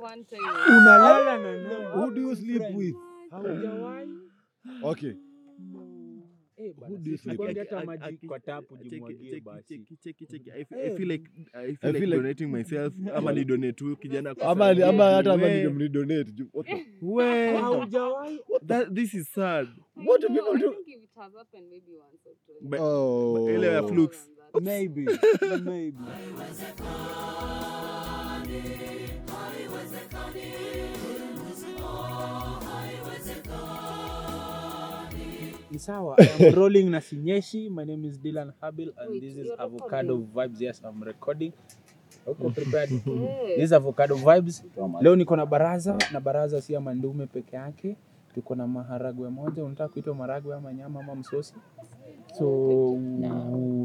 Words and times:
One 0.00 0.24
unalala 0.78 1.38
na 1.38 1.56
nani? 1.56 1.84
Who 1.94 2.10
do 2.14 2.20
you 2.20 2.36
sleep 2.36 2.58
Friend. 2.58 2.76
with? 2.76 2.94
Okay. 4.82 5.14
Eh, 6.58 6.72
Eh, 10.70 10.96
Oh. 22.78 23.50
ile 23.50 23.66
ya 23.66 23.82
Maybe, 29.96 30.16
maybe. 30.34 30.76
Ni 35.70 35.78
sawa. 35.78 36.16
I'm 36.20 36.54
rolling 36.60 36.90
na 36.90 37.00
sinyeshi. 37.00 37.70
My 37.70 37.84
name 37.84 38.04
is 38.04 38.18
Dylan 38.18 38.52
Habil 38.62 38.92
and 38.98 39.10
Wait, 39.10 39.20
this 39.22 39.36
is 39.36 39.46
you're 39.46 39.60
Avocado 39.60 40.18
Vibes. 40.34 40.60
Yes, 40.60 40.80
I'm 40.84 41.02
recording. 41.02 41.52
Uko 42.26 42.54
prepared? 42.58 42.90
This 42.90 43.64
is 43.64 43.72
Avocado 43.72 44.16
Vibes. 44.16 44.62
Leo 45.00 45.16
niko 45.16 45.36
na 45.36 45.46
baraza 45.46 45.98
na 46.12 46.20
baraza 46.20 46.62
si 46.62 46.72
ya 46.72 46.80
mandume 46.80 47.26
peke 47.26 47.56
yake. 47.56 47.96
Tuko 48.34 48.54
na 48.54 48.66
maharagwe 48.66 49.28
moja. 49.28 49.64
Unataka 49.64 49.88
kuitwa 49.92 50.14
maharagwe 50.14 50.54
ama 50.56 50.72
nyama 50.74 51.00
ama 51.00 51.14
msosi? 51.14 51.54
So 52.38 52.98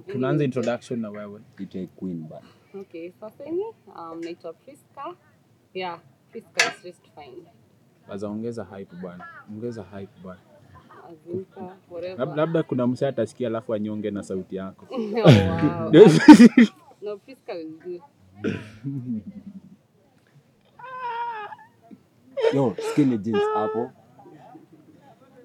tunaanza 0.08 0.44
introduction 0.44 1.00
na 1.00 1.10
wewe. 1.10 1.40
Okay, 2.82 3.12
sasa 3.20 3.44
hivi 3.44 3.64
um, 3.98 4.22
naitwa 4.24 4.54
Priska. 4.54 5.16
Yeah, 5.74 6.00
Priska 6.32 6.62
is 6.78 6.84
just 6.84 7.02
fine. 7.16 7.44
Waza 8.10 8.28
ongeza 8.30 8.64
hype 8.64 8.96
bwana. 9.02 9.26
Ongeza 9.52 9.84
hype 9.84 10.12
bwana. 10.24 10.40
Whatever. 11.90 12.26
Lab- 12.26 12.36
Labda 12.36 12.64
kuna 12.64 12.88
msee 12.88 13.08
atasikia 13.08 13.48
alafu 13.48 13.74
anyonge 13.74 14.12
na 14.12 14.24
sauti 14.24 14.56
yako. 14.56 14.88
oh, 14.92 14.98
wow. 14.98 15.92
No, 17.02 17.18
Priska 17.18 17.54
will 17.54 17.74
do. 17.86 18.02
Yo, 22.54 22.76
skinny 22.92 23.18
jeans 23.18 23.42
hapo. 23.54 23.92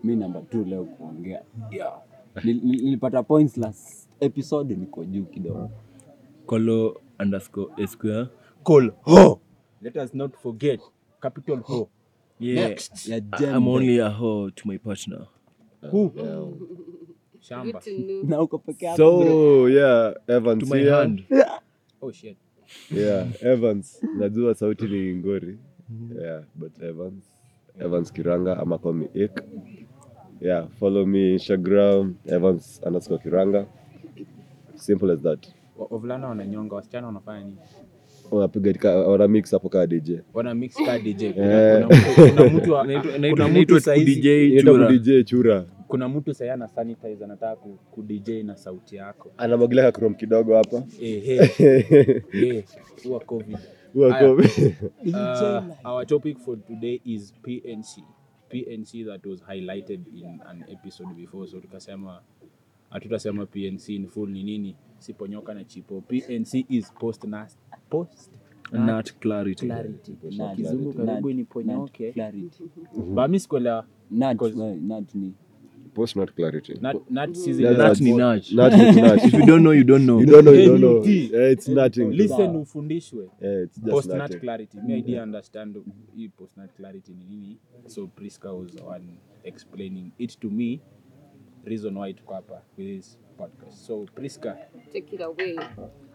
Mi 0.05 0.17
namba 0.17 0.41
2 0.41 0.65
leo 0.69 0.85
kuongea. 0.85 1.43
Yeah. 1.71 1.99
Nilipata 2.45 3.23
points 3.23 3.57
last 3.57 4.09
episode 4.21 4.75
niko 4.77 5.05
juu 5.05 5.25
kidogo. 5.25 5.71
Kolo 6.47 7.01
underscore 7.21 7.87
square. 7.87 8.27
Call 8.65 8.93
ho. 9.03 9.41
Let 9.87 9.97
us 9.99 10.11
not 10.15 10.35
forget 10.43 10.81
capital 11.23 11.59
ho. 11.63 11.89
Yeah. 12.41 12.69
Next. 12.75 13.07
Ya 13.07 13.21
I'm 13.55 13.69
only 13.69 13.99
a 14.03 14.11
ho 14.11 14.51
to 14.51 14.63
my 14.67 14.79
partner. 14.79 15.29
Who? 15.93 16.11
Shamba. 17.41 17.79
Na 18.27 18.43
uko 18.43 18.59
peke 18.59 18.83
yako. 18.87 18.97
So 18.97 19.67
yeah, 19.67 20.15
Evans 20.29 20.65
To 20.65 20.75
my 20.75 20.81
yeah. 20.83 20.97
hand. 20.99 21.23
Oh 22.03 22.11
shit. 22.11 22.37
Yeah, 22.91 23.27
Evans. 23.41 24.03
Najua 24.19 24.55
sauti 24.55 24.85
ni 24.91 25.15
ngori. 25.23 25.57
Yeah, 26.19 26.41
but 26.57 26.73
Evans. 26.83 27.23
Evans 27.81 28.11
Kiranga 28.11 28.59
ama 28.61 28.79
call 28.79 28.93
me 28.93 29.07
Ik. 29.15 29.39
Yeah, 30.41 30.67
follow 30.81 31.07
me 31.07 31.37
Instagram 31.39 32.17
Evans 32.27 32.81
underscore 32.85 33.19
Kiranga. 33.23 33.67
Simple 34.75 35.13
as 35.13 35.23
that. 35.23 35.47
Wavulana 35.79 36.29
wananyonga, 36.29 36.75
wasichana 36.77 37.07
wanafanya 37.07 37.45
nini? 37.45 37.59
Tika- 38.73 38.97
wana 38.97 39.29
mix 39.29 39.51
hapo 39.51 39.69
kaa 39.69 39.87
DJ. 39.87 40.21
Wana 40.35 40.55
mix 40.55 40.75
ka 40.87 40.99
DJ. 40.99 41.33
Kuna, 41.33 41.79
Eh. 41.81 41.87
mtu- 42.55 42.79
anaitwa 42.79 43.13
kuna 43.31 43.49
mtu 43.49 43.51
inaitwa 43.51 43.81
saizi 43.81 44.15
DJ 44.15 44.61
chura. 44.63 44.89
DJ 44.93 45.23
chura. 45.25 45.65
kuna 45.89 46.09
mtu 46.09 46.35
sasa 46.35 46.53
ana 46.55 46.69
sanitize 46.69 47.25
anataka 47.25 47.57
ku, 47.57 47.79
ku 47.91 48.03
DJ 48.03 48.43
na 48.43 48.57
sauti 48.57 48.97
yako. 48.97 49.33
Anamwagilia 49.37 49.85
ka 49.85 49.93
chrome 49.93 50.15
kidogo 50.15 50.57
hapa. 50.57 50.83
Eh, 51.03 51.29
eh, 52.33 52.65
huwa 53.05 53.21
COVID. 53.21 53.59
Huwa 53.95 54.19
COVID. 54.19 54.75
Uh, 55.07 55.87
our 55.91 56.07
topic 56.07 56.39
for 56.39 56.65
today 56.67 57.01
is 57.05 57.35
PNC. 57.43 58.03
PNC 58.49 59.05
that 59.05 59.27
was 59.27 59.43
highlighted 59.45 60.01
in 60.17 60.41
an 60.47 60.65
episode 60.73 61.15
before. 61.17 61.47
So 61.49 61.61
tukasema 61.61 62.21
hatutasema 62.91 63.47
PNC 63.47 63.89
in 63.89 64.07
full 64.07 64.31
ni 64.31 64.43
nini, 64.45 64.77
siponyoka 64.99 65.55
na 65.55 65.65
chipo. 65.65 66.01
PNC 66.01 66.55
is 66.69 66.93
post 66.93 67.25
na 67.25 67.49
post 67.91 68.31
Not 68.73 69.13
clarity. 69.21 69.67
clarity. 69.67 70.17
Na 70.37 70.55
Kizungu 70.55 70.93
karibu 70.93 71.33
ni 71.33 71.45
ponyoke 71.45 72.13
clarity. 72.13 72.63
Ba 73.15 73.29
mimi 73.29 73.41
sikuelewa. 73.41 73.87
not 74.11 74.41
not 74.81 75.15
ni 75.15 75.35
Post 75.95 76.17
not 76.17 76.35
clarity. 76.35 76.75
Not 76.81 77.11
not 77.11 77.35
season. 77.35 77.65
Yeah, 77.65 77.95
zile 77.95 78.11
ni 78.11 78.17
nudge. 78.19 78.55
Not 78.55 78.73
ni 78.73 79.01
nudge. 79.01 79.25
If 79.27 79.33
you 79.35 79.47
don't 79.47 79.63
know, 79.63 79.73
you 79.73 79.85
don't 79.85 80.05
know. 80.05 80.21
You 80.21 80.27
don't 80.27 80.45
know, 80.45 80.55
you 80.55 80.67
don't 80.69 80.81
know. 80.81 81.05
Yeah, 81.05 81.53
it's 81.53 81.69
nothing. 81.69 82.11
listen 82.11 82.57
ufundishwe. 82.57 83.29
Yeah, 83.41 83.63
it's 83.63 83.79
just 83.79 83.91
post 83.91 84.09
nothing. 84.09 84.41
clarity 84.41 84.79
me 84.81 84.95
idea 84.99 85.23
understand 85.23 85.77
hii 86.17 86.29
post 86.29 86.57
not 86.57 86.71
clarity 86.77 87.13
ni 87.15 87.25
nini 87.25 87.57
so 87.87 88.07
priska 88.07 88.53
was 88.53 88.77
on 88.87 89.03
explaining 89.45 90.11
it 90.19 90.39
to 90.41 90.51
me 90.51 90.81
reason 91.67 91.97
why 91.97 92.13
tuko 92.13 92.35
hapa 92.35 92.63
with 92.79 92.87
this 92.97 93.19
podcast 93.39 93.73
so 93.87 94.07
priska 94.15 94.57
Take 94.93 95.13
it 95.17 95.21
away. 95.21 95.57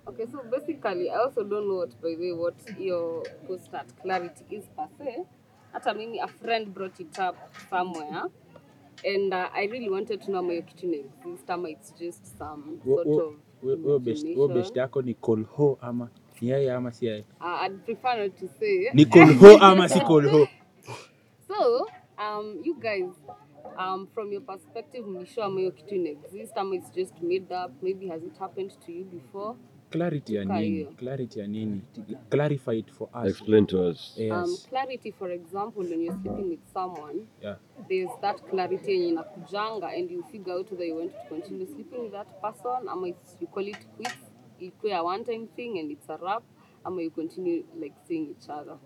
Okay, 0.07 0.25
so 0.31 0.39
basically, 0.49 1.09
I 1.11 1.15
also 1.15 1.43
don't 1.43 1.67
know 1.67 1.75
what, 1.85 1.91
by 2.01 2.15
the 2.15 2.17
way, 2.17 2.31
what 2.33 2.55
your 2.79 3.21
post 3.47 3.69
at 3.73 3.85
clarity 4.01 4.43
is 4.49 4.65
per 4.75 4.87
se. 4.97 5.25
Hata 5.73 5.93
mimi, 5.93 6.19
a 6.19 6.27
friend 6.27 6.73
brought 6.73 6.99
it 6.99 7.19
up 7.19 7.35
somewhere. 7.69 8.23
And 9.05 9.33
uh, 9.33 9.49
I 9.53 9.65
really 9.71 9.89
wanted 9.89 10.21
to 10.23 10.31
know 10.31 10.41
my 10.41 10.61
kitchen 10.61 10.93
exist 10.93 11.49
ama 11.49 11.69
it's 11.69 11.91
just 11.91 12.37
some 12.37 12.79
sort 12.85 13.07
of 13.07 13.33
we- 13.61 13.75
huyo 13.75 13.99
best- 14.49 14.75
yako 14.77 15.01
ni 15.01 15.13
kolho 15.13 15.77
ama 15.81 16.09
ni 16.41 16.49
yeye 16.49 16.71
ama 16.73 16.91
si 16.91 17.05
yeye 17.05 17.25
Uh, 17.41 17.61
I'd 17.65 17.77
prefer 17.85 18.17
not 18.23 18.35
to 18.39 18.47
say. 18.59 18.89
ni 18.93 19.05
kolho 19.05 19.57
ama 19.61 19.89
si 19.89 19.99
kolho 20.09 20.47
So, 21.47 21.85
um, 22.17 22.61
you 22.63 22.75
guys, 22.79 23.09
um, 23.77 24.07
from 24.13 24.31
your 24.31 24.41
perspective, 24.41 25.07
mlisho 25.07 25.43
ama 25.43 25.59
hiyo 25.59 25.71
kitu 25.71 25.95
exist 25.95 26.57
ama 26.57 26.75
it's 26.75 26.91
just 26.91 27.21
made 27.21 27.55
up? 27.65 27.71
Maybe 27.83 28.07
has 28.07 28.23
it 28.23 28.37
happened 28.39 28.71
to 28.85 28.91
you 28.91 29.05
before? 29.05 29.55
clarity 29.91 30.35
ya 30.35 30.45
nini? 30.45 30.85
clarity 30.95 31.39
ya 31.39 31.47
nini? 31.47 31.81
Clarify 32.29 32.79
it 32.79 32.91
for 32.91 33.09
us. 33.13 33.27
Explain 33.29 33.65
to 33.67 33.89
us. 33.91 34.17
Um, 34.31 34.57
clarity, 34.69 35.11
for 35.11 35.29
example, 35.31 35.83
when 35.83 36.01
you're 36.01 36.15
sleeping 36.21 36.49
with 36.49 36.63
someone, 36.73 37.27
yeah. 37.41 37.55
there's 37.89 38.09
that 38.21 38.39
clarity 38.49 38.91
yenye 38.91 39.07
inakujanga 39.09 39.87
and 39.87 40.11
you 40.11 40.23
figure 40.31 40.53
out 40.53 40.71
whether 40.71 40.85
you 40.85 40.95
want 40.95 41.11
to 41.11 41.29
continue 41.29 41.65
sleeping 41.67 42.01
with 42.03 42.11
that 42.11 42.41
person 42.41 42.87
ama 42.89 43.07
it's, 43.07 43.37
you 43.41 43.47
call 43.47 43.67
it 43.67 43.87
quits. 43.97 44.31
Ikuwe 44.59 44.93
a 44.95 45.03
one 45.03 45.23
time 45.23 45.47
thing 45.55 45.79
and 45.79 45.91
it's 45.91 46.09
a 46.09 46.17
wrap 46.17 46.43
ama 46.85 47.01
you 47.01 47.11
continue 47.11 47.63
like 47.79 47.95
seeing 48.07 48.29
each 48.31 48.49
other. 48.49 48.77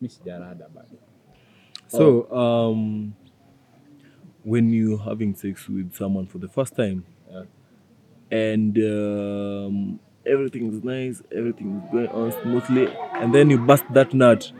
Mi 0.00 0.08
sijarada 0.08 0.68
bado 0.68 0.98
So, 1.90 2.30
um, 2.32 3.14
when 4.44 4.70
you're 4.72 4.98
having 4.98 5.34
sex 5.34 5.68
with 5.68 5.94
someone 5.94 6.26
for 6.26 6.38
the 6.38 6.48
first 6.48 6.76
time, 6.76 7.04
Yeah. 7.30 7.44
and 8.30 8.78
um, 8.78 10.00
everything's 10.24 10.82
nice, 10.84 11.22
everything's 11.34 11.82
going 11.90 12.08
on 12.08 12.32
smoothly, 12.42 12.86
and 13.14 13.34
then 13.34 13.50
you 13.50 13.58
bust 13.58 13.84
that 13.92 14.14
nut, 14.14 14.50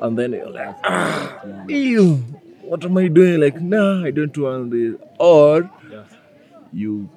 and 0.00 0.16
then 0.18 0.32
you're 0.32 0.50
like, 0.50 0.76
ah, 0.84 1.42
ew, 1.68 2.14
what 2.62 2.84
am 2.84 2.96
I 2.96 3.08
doing? 3.08 3.40
Like, 3.40 3.60
nah, 3.60 4.04
I 4.04 4.10
don't 4.10 4.36
want 4.38 4.70
this. 4.70 4.94
Or 5.18 5.70
yeah 5.90 6.04
you 6.72 7.08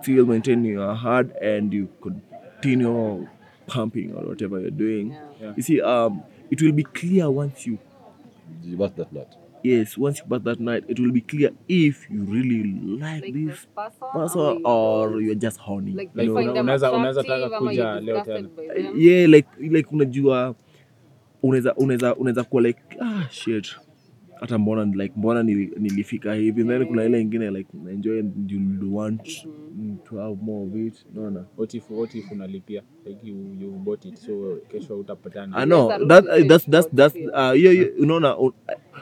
still 0.00 0.24
maintain 0.24 0.64
your 0.64 0.94
heart 0.94 1.30
and 1.42 1.70
you 1.72 1.88
continue 2.00 3.28
pumping 3.66 4.14
or 4.14 4.22
whatever 4.28 4.58
you're 4.60 4.70
doing. 4.70 5.14
Yeah. 5.40 5.52
You 5.56 5.62
see, 5.62 5.80
um, 5.82 6.22
it 6.50 6.62
will 6.62 6.72
be 6.72 6.84
clear 6.84 7.30
once 7.30 7.66
you 7.66 7.78
You 8.64 8.76
bust 8.76 8.96
that 8.96 9.12
nut. 9.12 9.28
yes, 9.64 9.98
once 9.98 10.18
you 10.20 10.26
bust 10.28 10.44
that 10.44 10.60
night, 10.60 10.84
it 10.88 10.98
will 10.98 11.12
be 11.12 11.20
clear 11.20 11.50
if 11.68 12.10
you 12.10 12.24
really 12.24 12.62
like, 13.00 13.22
like 13.24 13.34
this 13.34 13.66
person, 13.74 14.08
person 14.12 14.60
or 14.64 15.20
you're 15.22 15.34
just 15.38 15.58
horny. 15.60 15.92
like 15.92 16.10
Like, 16.14 16.26
you 16.28 16.34
find 16.34 16.50
unaweza- 16.50 16.92
unaweza 16.92 17.22
taka 17.24 17.58
kuja 17.58 18.00
leo 18.00 18.20
tena. 18.20 18.48
yeah, 18.96 19.28
like 19.30 19.48
like 19.60 19.88
unajua 19.92 20.54
unaweza 21.42 21.74
unaweza 21.74 22.16
unaweza 22.16 22.44
kuwa 22.44 22.62
like 22.62 22.80
ah 23.00 23.22
shit 23.30 23.76
hata 24.42 24.58
mbona 24.58 24.84
like 24.84 25.14
mbona 25.16 25.42
nilifika 25.42 26.34
hivi. 26.34 26.64
Then 26.64 26.86
kuna 26.86 27.04
ile 27.04 27.20
ingine 27.20 27.50
like 27.50 27.68
enjoy 27.92 28.18
and 28.20 28.50
you 28.50 28.96
want 28.96 29.46
to 30.04 30.16
have 30.16 30.36
more 30.42 30.66
of 30.66 30.76
it. 30.76 31.06
Naona 31.14 31.44
what 31.56 31.74
if 31.74 31.90
what 31.90 32.14
if 32.14 32.32
unalipia? 32.32 32.82
Like 33.06 33.26
you 33.26 33.36
you 33.60 33.70
bought 33.70 34.04
it 34.04 34.16
so 34.16 34.58
kesho 34.68 34.98
utapatana. 34.98 35.56
I 35.56 35.64
know. 35.66 35.88
That 36.08 36.24
that's 36.48 36.66
that's 36.70 36.88
that's 36.92 37.16
uh, 37.16 37.52
hiyo 37.52 37.70
hiyo, 37.70 37.88
unaona 37.98 38.38
un- 38.38 38.52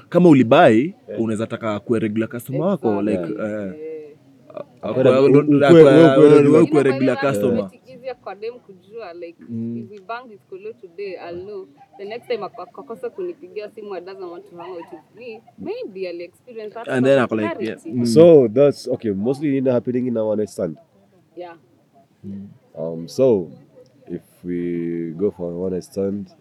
kama 0.08 0.28
ulibai 0.28 0.94
unaweza 1.18 1.46
taka 1.46 1.80
kuwa 1.80 1.98
regular 1.98 2.28
customer 2.28 2.60
wako 2.62 3.02
like 3.02 3.22
uh, 3.22 3.28
uh, 3.30 4.90
uh, 4.90 4.90
uh, 4.90 5.06
uh, 5.06 5.06
uh, 5.06 5.16
uh, 5.16 5.30
uh, 5.30 5.36
uh, 5.36 5.70
uh, 5.72 6.36
uh, 6.36 6.52
uh, 6.52 6.74
uh, 6.78 6.82
regular 6.82 7.16
customer. 7.32 7.70
getting 7.70 7.79
easier 8.00 8.16
kwa 8.16 8.34
dem 8.34 8.58
kujua 8.58 9.12
like 9.12 9.42
if 9.74 9.90
we 9.90 10.00
bang 10.08 10.28
this 10.28 10.40
kolo 10.50 10.72
today 10.72 11.16
I'll 11.16 11.44
know 11.44 11.68
the 11.98 12.04
next 12.04 12.28
time 12.28 12.44
akakosa 12.44 13.10
kunipigia 13.10 13.70
simu 13.70 13.94
I 13.94 14.00
doesn't 14.00 14.30
want 14.30 14.50
to 14.50 14.56
hang 14.56 14.70
out 14.70 14.92
with 14.92 15.16
me 15.16 15.42
maybe 15.58 16.08
I'll 16.08 16.20
experience 16.20 16.74
that 16.74 16.88
And 16.88 17.06
then 17.06 17.28
sort 17.28 17.40
like, 17.42 17.60
yeah, 17.60 17.76
mm. 17.86 18.06
So 18.06 18.48
that's 18.48 18.88
okay. 18.88 19.10
Mostly 19.10 19.58
in 19.58 19.66
happening 19.66 20.06
in 20.06 20.16
our 20.16 20.36
next 20.36 20.52
stand. 20.52 20.78
yeah 21.36 21.56
Um, 22.78 23.08
so 23.08 23.50
if 24.06 24.22
we 24.44 25.12
go 25.16 25.30
for 25.30 25.52
one 25.52 25.72
night 25.72 25.84
stand, 25.84 26.34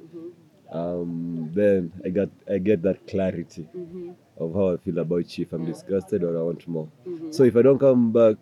um, 0.71 1.49
then 1.53 1.91
I 2.05 2.09
got 2.09 2.29
I 2.47 2.59
get 2.59 2.81
that 2.83 3.07
clarity 3.07 3.67
of 4.37 4.53
how 4.53 4.73
I 4.73 4.77
feel 4.77 4.99
about 4.99 5.37
you. 5.37 5.45
If 5.45 5.53
I'm 5.53 5.65
disgusted 5.65 6.23
or 6.23 6.37
I 6.37 6.41
want 6.41 6.67
more. 6.67 6.87
So 7.31 7.43
if 7.43 7.55
I 7.55 7.61
don't 7.61 7.79
come 7.79 8.11
back, 8.11 8.37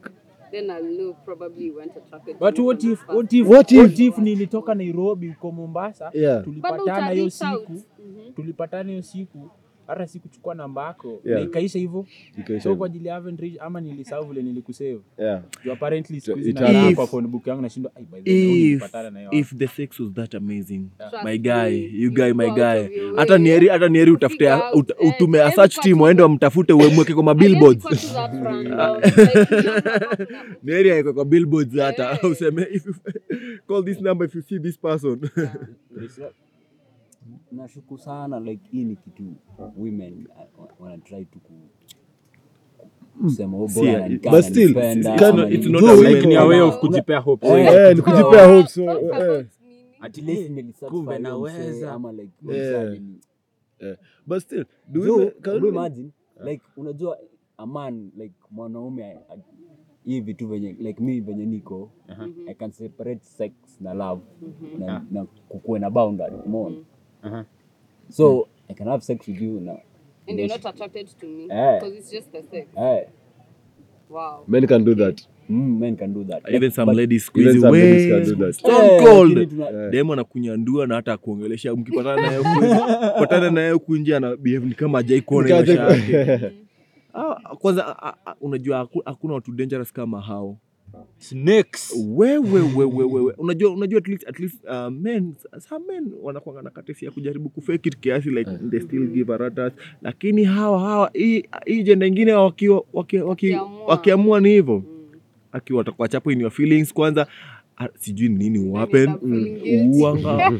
then 0.52 0.70
I'll 0.70 0.84
know 0.98 1.14
probably 1.26 1.66
you 1.66 1.76
weren't 1.76 1.98
attracted 1.98 2.38
but 2.40 2.60
what 2.60 2.84
if 2.84 3.08
what 3.10 3.34
if 3.34 3.48
What 3.48 3.72
if- 3.72 3.78
what 3.80 4.00
if 4.00 4.18
nilitoka 4.18 4.76
nairobi 4.76 5.30
uko 5.30 5.52
mombasa 5.52 6.12
Yeah. 6.14 6.44
Tulipatana 6.44 7.10
hiyo 7.10 7.30
siku. 7.30 7.72
Mhm. 7.74 8.34
tulipatana 8.36 8.90
hiyo 8.90 9.02
siku 9.04 9.50
hata 9.88 10.07
sikuchukua 10.07 10.56
namba 10.56 10.86
yako. 10.88 11.22
Yeah. 11.25 11.39
na 11.39 11.45
ikaisha 11.45 11.80
hivyo. 11.80 12.06
So 12.63 12.75
kwa 12.75 12.86
ajili 12.88 13.07
ya 13.07 13.24
ama 13.60 13.81
nilisahau 13.81 14.25
vile 14.25 14.42
nilikusave. 14.42 15.00
Yeah. 15.18 15.42
Juu 15.66 15.72
apparently 15.72 16.22
siku 16.22 16.38
hizi 16.38 16.50
It 16.50 16.95
kwa 16.95 17.07
phone 17.07 17.28
book 17.28 17.48
yangu 17.48 17.62
nashindwa. 17.62 17.92
Ai 17.95 18.04
by 18.04 18.22
the 18.22 18.31
way, 18.31 18.51
if 18.51 18.56
nilipatana 18.56 19.10
na 19.10 19.19
yeye 19.19 19.39
if 19.39 19.56
the 19.56 19.68
sex 19.68 20.00
was 20.00 20.13
that 20.13 20.36
amazing 20.36 20.89
yeah. 21.00 21.24
my 21.25 21.38
guy 21.38 21.68
you 22.04 22.12
guy 22.12 22.34
my 22.34 22.50
guy. 22.51 22.89
hata 23.16 23.38
nieri 23.38 23.68
hata 23.68 23.89
nieri 23.89 24.12
utafute 24.12 24.54
ut, 24.74 24.89
eh, 24.89 25.10
utume 25.10 25.42
a 25.42 25.51
search 25.51 25.80
team 25.80 26.01
waende 26.01 26.24
wamtafute 26.24 26.74
uemweke 26.74 27.13
kwa 27.13 27.34
like, 27.34 27.80
kuna- 27.81 29.07
nieri 30.63 30.92
aekwe 30.92 31.13
kwa 31.13 31.25
billboards 31.25 31.75
hata 31.75 32.19
useme 32.22 32.68
if 32.72 32.86
you, 32.86 32.94
call 33.68 33.86
this 33.86 34.01
number 34.01 34.28
if 34.28 34.36
you 34.36 34.42
see 34.42 34.60
this 34.60 34.78
person 34.80 35.19
nashuku 37.51 37.97
sana 37.97 38.39
like 38.39 38.69
hii 38.71 38.83
ni 38.83 38.95
kitu 38.95 39.24
women 39.77 40.27
uh, 40.57 40.81
wana 40.81 40.97
try 40.97 41.25
to 41.25 41.39
ku 41.39 41.53
kujipea 46.79 47.21
kumbe 50.89 51.19
naweza. 51.19 51.94
ama 51.94 52.12
like 52.12 52.31
Yeah. 53.79 53.97
But 54.25 54.41
still, 54.41 54.65
do 54.88 55.06
So, 55.06 55.15
we 55.18 55.31
can 55.41 55.62
we 55.62 55.69
imagine 55.69 56.12
like 56.45 56.63
unajua 56.77 57.18
a 57.57 57.65
man 57.65 58.12
like 58.18 58.35
mwanaume 58.51 59.19
hii 60.06 60.21
vitu 60.21 60.47
venye 60.47 60.74
like 60.79 61.03
mi 61.03 61.21
venye 61.21 61.45
niko 61.45 61.91
i 62.47 62.53
can 62.56 62.71
separate 62.71 63.25
sex 63.25 63.51
na 63.81 63.94
love 63.94 64.21
na, 64.79 65.06
na 65.12 65.25
kukuwe 65.25 65.79
na 65.79 65.89
boundary 65.89 66.35
umeona 66.45 66.75
Aha. 67.27 67.45
so 68.09 68.47
i 68.69 68.74
can 68.74 68.88
have 68.88 69.03
sex 69.03 69.27
with 69.27 69.41
you 69.41 69.59
na 69.59 69.74
And 70.29 70.39
you're 70.39 70.50
not 70.50 70.65
attracted 70.65 71.07
to 71.19 71.25
me 71.27 71.44
Eh. 71.50 71.79
because 71.79 71.97
it's 72.00 72.12
just 72.12 72.31
the 72.31 72.41
sex. 72.51 72.68
eh, 72.77 73.07
Wow. 74.09 74.44
men 74.47 74.68
can 74.68 74.83
do 74.85 74.95
that. 74.95 75.21
mm, 75.50 75.79
men 75.79 75.95
can 75.95 76.13
do 76.13 76.24
that 76.24 76.44
even 76.53 76.71
some 76.71 76.85
But- 76.91 76.97
ladies 76.97 77.31
Even 77.35 77.44
squeeze 77.51 77.62
some 77.62 77.77
ladies 77.77 78.12
can 78.12 78.24
do 78.39 78.45
that. 78.45 78.53
stone 78.56 78.85
Eh, 78.85 79.03
cold 79.03 79.38
lakini 79.38 79.47
tuna- 79.47 79.89
dem 79.89 80.12
anakunyandua 80.12 80.88
na 80.88 80.95
hata 80.95 81.13
akuongelesha 81.13 81.75
mkipatana 81.75 82.21
naye 82.21 82.39
patana 83.19 83.51
naye 83.51 83.71
huku 83.71 83.95
nje 83.95 84.15
ana 84.15 84.35
behave 84.35 84.65
ni 84.65 84.74
kama 84.75 85.03
jai 85.03 85.21
kuona 85.21 85.56
maisha 85.56 85.83
yake 85.83 86.51
Ah, 87.13 87.56
kwanza 87.56 87.95
unajua 88.41 88.89
hakuna 89.06 89.33
watu 89.33 89.51
dangerous 89.51 89.94
kama 89.94 90.21
hao 90.21 90.57
snakes 91.18 91.94
wewe 92.08 92.62
wewe 92.75 93.06
wewe 93.06 93.34
unajua 93.38 93.72
unajua 93.72 93.98
at 94.00 94.08
least, 94.08 94.28
at 94.28 94.40
least 94.40 94.64
uh, 94.64 94.88
men 94.90 95.34
some 95.69 95.86
men 95.94 96.12
wanakuanga 96.22 96.62
na 96.62 96.69
katesi 96.69 97.06
ya 97.06 97.12
kujaribu 97.12 97.50
kufake 97.50 97.90
it 97.90 97.98
kiasi 98.00 98.30
like 98.30 98.52
they 98.72 98.80
still 98.80 99.08
give 99.08 99.34
a 99.34 99.38
ratas 99.38 99.74
lakini 100.02 100.44
hawa 100.44 100.80
hawa 100.80 101.12
hii 101.14 101.44
hii 101.66 101.84
jenda 101.84 102.06
ingine 102.06 102.34
wakiwa 102.34 102.84
waki, 102.94 103.18
waki, 103.18 103.52
Wakiamua. 103.52 103.86
wakiamua 103.86 104.40
ni 104.40 104.50
hivyo. 104.50 104.84
Akiwa 105.52 105.78
watakuwa 105.78 106.08
chapo 106.08 106.31
in 106.31 106.42
your 106.42 106.52
feelings 106.52 106.94
kwanza 106.94 107.28
ah, 107.78 107.88
sijui 108.00 108.30
nini 108.30 108.74
happen. 108.74 109.10
up 109.10 109.22
uanga. 109.96 110.52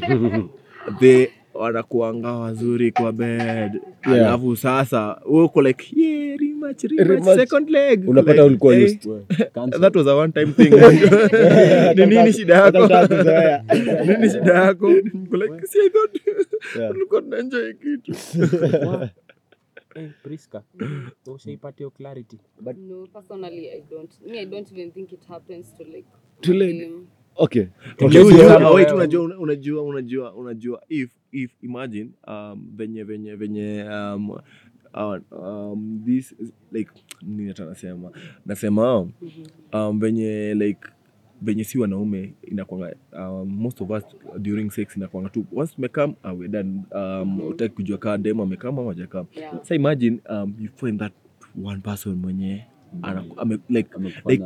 The 1.00 1.30
wanakuanga 1.58 2.32
wazuri 2.32 2.92
kwa 2.92 3.12
bed 3.12 3.80
alafu 4.02 4.56
sasa 4.56 5.20
uko 5.26 5.62
like 5.62 6.00
yeah 6.00 6.38
rematch 6.38 6.84
rematch 6.84 7.08
Rematch. 7.08 7.38
second 7.38 7.70
leg 7.70 8.08
Unapata 8.08 8.32
Like, 8.32 8.42
ulikuwa 8.46 8.74
eh, 8.76 8.84
used. 8.84 9.00
Cancel. 9.54 9.80
that 9.80 9.96
was 9.96 10.06
a 10.06 10.14
one 10.16 10.32
time 10.32 10.52
thing 10.52 10.70
ni 11.96 12.06
nini 12.16 12.32
shida 12.32 12.54
yako 12.54 12.78
nini 14.06 14.30
shida 14.30 14.54
yako 14.54 14.90
like 14.90 15.66
see 15.66 15.78
i 15.86 15.90
thought 15.90 16.20
Yeah. 16.78 16.92
tulikuwa 16.92 17.22
tunaenjoy 17.22 17.72
kitu 17.72 18.12
Eh, 19.94 20.10
Priska, 20.22 20.62
ushaipata 21.26 21.76
hiyo 21.78 21.90
clarity 21.90 22.38
No, 22.88 23.06
personally, 23.12 23.70
I 23.70 23.82
don't. 23.90 24.10
Me, 24.26 24.38
I 24.38 24.46
don't 24.46 24.72
even 24.72 24.92
think 24.92 25.12
it 25.12 25.26
happens 25.28 25.74
to 25.74 25.84
like. 25.84 26.08
To 26.40 26.52
like 26.52 26.86
um, 26.86 27.06
Okay. 27.40 27.66
Okay, 28.02 28.22
wait 28.74 28.90
unajua 28.92 29.38
unajua 29.38 29.82
unajua 29.82 30.34
unajua 30.34 30.82
if 30.88 31.10
if 31.32 31.50
imagine 31.62 32.10
um 32.26 32.66
venye 32.76 33.04
venye 33.04 33.34
venye 33.36 33.84
um 33.90 34.30
uh, 34.30 35.16
um 35.30 36.02
this 36.06 36.34
is 36.38 36.52
like 36.72 36.90
nini 37.22 37.48
hata 37.48 37.64
nasema 37.64 38.10
nasema 38.46 39.08
um 39.72 40.00
venye 40.00 40.54
like 40.54 40.80
venye 41.42 41.64
si 41.64 41.78
wanaume 41.78 42.34
inakwanga 42.42 42.94
um, 43.12 43.48
most 43.48 43.80
of 43.80 43.90
us 43.90 44.04
during 44.38 44.70
sex 44.70 44.96
inakwanga 44.96 45.28
tu 45.28 45.44
once 45.52 45.74
tumekam 45.74 46.14
uh, 46.24 46.38
we're 46.38 46.48
done 46.48 46.80
um 46.94 47.40
utaki 47.40 47.74
kujua 47.74 47.98
kaa 47.98 48.18
demo 48.18 48.42
amekam 48.42 48.78
ama 48.78 48.88
hajakam 48.88 49.26
Yeah. 49.36 49.64
sa 49.64 49.74
imagine 49.74 50.18
um 50.30 50.54
you 50.60 50.68
find 50.76 50.98
that 51.00 51.12
one 51.64 51.80
person 51.80 52.14
mwenye 52.14 52.64
ana, 53.02 53.24
ame, 53.36 53.58
like 53.68 53.90
like 54.26 54.44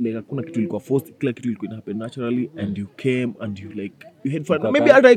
like 0.00 0.12
hakuna 0.14 0.42
kitu 0.42 0.58
ilikuwa 0.58 0.80
forced 0.80 1.14
kila 1.18 1.32
kitu 1.32 1.48
ilikuwa 1.48 1.66
ina 1.68 1.76
happen 1.76 1.96
naturally 1.98 2.50
and 2.56 2.78
you 2.78 2.86
came 2.96 3.32
and 3.40 3.58
you 3.58 3.70
like 3.70 3.94
you 4.24 4.32
had 4.32 4.44
fun. 4.44 4.72
Maybe 4.72 4.90
hata 4.90 5.08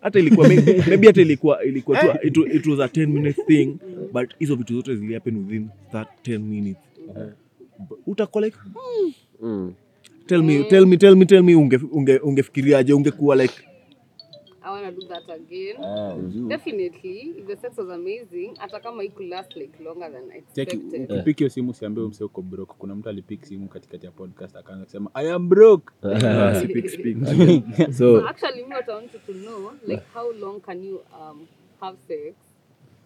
hata 0.00 0.18
ilikuwa 0.18 0.48
maybe 0.88 1.06
hata 1.06 1.20
ilikuwa 1.22 1.64
ilikuwa 1.64 1.98
tu 1.98 2.26
it, 2.26 2.36
it 2.54 2.66
was 2.66 2.80
a 2.80 2.86
10 2.86 3.06
minute 3.06 3.42
thing 3.46 3.76
but 4.14 4.34
hizo 4.38 4.56
vitu 4.56 4.74
zote 4.74 4.96
zili 4.96 5.14
happen 5.14 5.36
within 5.36 5.68
that 5.92 6.08
10 6.28 6.38
minutes. 6.38 6.82
But 7.88 7.98
utakuwa 8.06 8.44
like 8.44 8.56
Mm. 9.42 9.72
tell 10.26 10.42
me 10.42 10.64
tell 10.64 10.86
me 10.86 10.96
tell 10.96 11.16
me 11.16 11.26
tell 11.26 11.42
me 11.42 11.54
unge 11.54 11.80
unge 11.92 12.18
ungefikiriaje 12.18 12.92
ungekuwa 12.92 13.36
like 13.36 13.54
I 14.82 14.86
want 14.86 15.00
to 15.00 15.06
do 15.06 15.08
that 15.14 15.30
again. 15.30 15.76
Eh, 15.84 16.30
juu. 16.32 16.48
Definitely, 16.48 17.34
if 17.38 17.46
the 17.46 17.56
sex 17.56 17.78
was 17.78 17.88
amazing, 17.90 18.54
hata 18.58 18.80
kama 18.80 19.02
it 19.04 19.14
could 19.14 19.28
last 19.30 19.56
like 19.56 19.84
longer 19.84 20.10
than 20.12 20.30
expected. 20.32 21.10
ukipik 21.12 21.38
hiyo 21.38 21.50
simu 21.50 21.70
usiambie 21.70 22.04
mse 22.04 22.24
uko 22.24 22.42
broke 22.42 22.74
kuna 22.78 22.94
mtu 22.94 23.08
alipik 23.08 23.44
simu 23.44 23.68
katikati 23.68 24.06
ya 24.06 24.12
podcast 24.12 24.56
akaanza 24.56 24.84
kusema 24.84 25.10
i 25.14 25.30
am 25.30 25.48
broke 25.48 25.92
speak 26.64 26.88
speak 26.88 27.18
So 27.98 28.28
actually, 28.28 28.62
me, 28.64 28.74
what 28.74 28.88
I 28.88 28.94
wanted 28.94 29.26
to 29.26 29.32
know, 29.32 29.72
like, 29.86 30.02
how 30.14 30.32
long 30.32 30.60
can 30.60 30.82
you 30.84 31.00
um 31.20 31.46
have 31.80 31.96
sex 32.08 32.34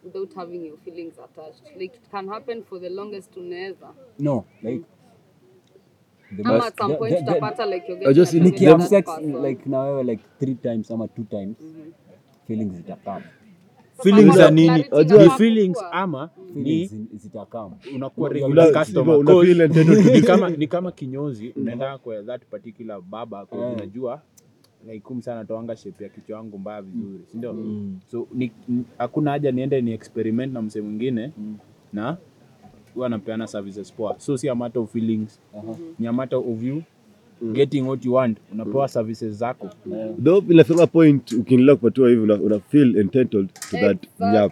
without 0.03 0.33
having 0.35 0.65
your 0.65 0.77
feelings 0.77 1.13
attached? 1.19 1.63
Like, 1.75 1.95
it 1.95 2.09
can 2.11 2.27
happen 2.27 2.63
for 2.63 2.79
the 2.81 2.89
longest 2.89 3.37
unaweza. 3.37 3.93
no 4.19 4.45
like 4.63 4.83
the 4.83 4.83
Ama 4.83 4.83
best- 4.83 4.85
at 4.85 4.85
some 4.85 4.85
the- 4.85 4.95
point 4.95 5.65
the- 5.67 5.73
the- 5.73 5.75
utapata 5.75 6.16
like 9.43 9.69
na 9.69 9.79
wewe 9.79 10.03
like 10.03 10.23
three 10.39 10.55
times 10.55 10.91
ama 10.91 11.07
two 11.07 11.23
times 11.23 11.55
feelings 12.47 12.73
zitakama 12.73 13.21
feelings 14.03 14.25
kama 14.31 14.37
za 14.37 14.51
nini? 14.51 14.85
ni 15.23 15.29
feelings 15.29 15.77
ama 15.91 16.29
ni 16.55 16.85
zitakama 17.13 17.75
unakuwa 17.95 18.29
regular 18.29 18.73
customer. 18.73 19.17
una 19.17 19.41
feel 19.41 19.61
entitled 19.65 20.03
to 20.05 20.11
ni 20.13 20.21
be- 20.21 20.27
kama 20.27 20.49
ni 20.61 20.67
kama 20.67 20.91
kinyozi 20.91 21.53
unaenda 21.55 21.97
kwa 21.97 22.23
that 22.23 22.41
particular 22.45 23.01
baba 23.01 23.45
kwa 23.45 23.57
Eh. 23.67 23.73
unajua 23.73 24.21
like 24.87 24.99
kum 24.99 25.21
sana 25.21 25.45
toanga 25.45 25.75
shape 25.75 26.03
ya 26.03 26.09
kichwa 26.09 26.37
yangu 26.37 26.57
mbaya 26.59 26.81
vizuri 26.81 27.19
si 27.31 27.37
ndio? 27.37 27.55
So 28.11 28.27
hakuna 28.97 29.31
haja 29.31 29.51
niende 29.51 29.81
ni 29.81 29.91
experiment 29.91 30.53
na 30.53 30.61
msee 30.61 30.81
mwingine 30.81 31.31
na 31.93 32.17
huwa 32.97 33.07
anapeana 33.07 33.47
services 33.47 33.93
poa 33.93 34.15
so 34.19 34.37
si 34.37 34.49
a 34.49 34.55
matter 34.55 34.81
of 34.81 34.91
feelings. 34.91 35.39
Ni 35.99 36.07
a 36.07 36.13
matter 36.13 36.37
of 36.39 36.63
you 36.63 36.83
getting 37.53 37.81
what 37.87 38.05
you 38.05 38.13
want. 38.13 38.37
Unapewa 38.51 38.87
services 38.87 39.33
zako. 39.37 39.69
Though 40.23 40.43
inafika 40.51 40.87
point 40.87 41.31
ukiendelea 41.31 41.75
kupatiwa 41.75 42.09
hivi 42.09 42.21
una, 42.21 42.59
feel 42.59 42.97
entitled 42.97 43.53
to 43.53 43.77
that 43.77 43.97
nyap. 44.19 44.51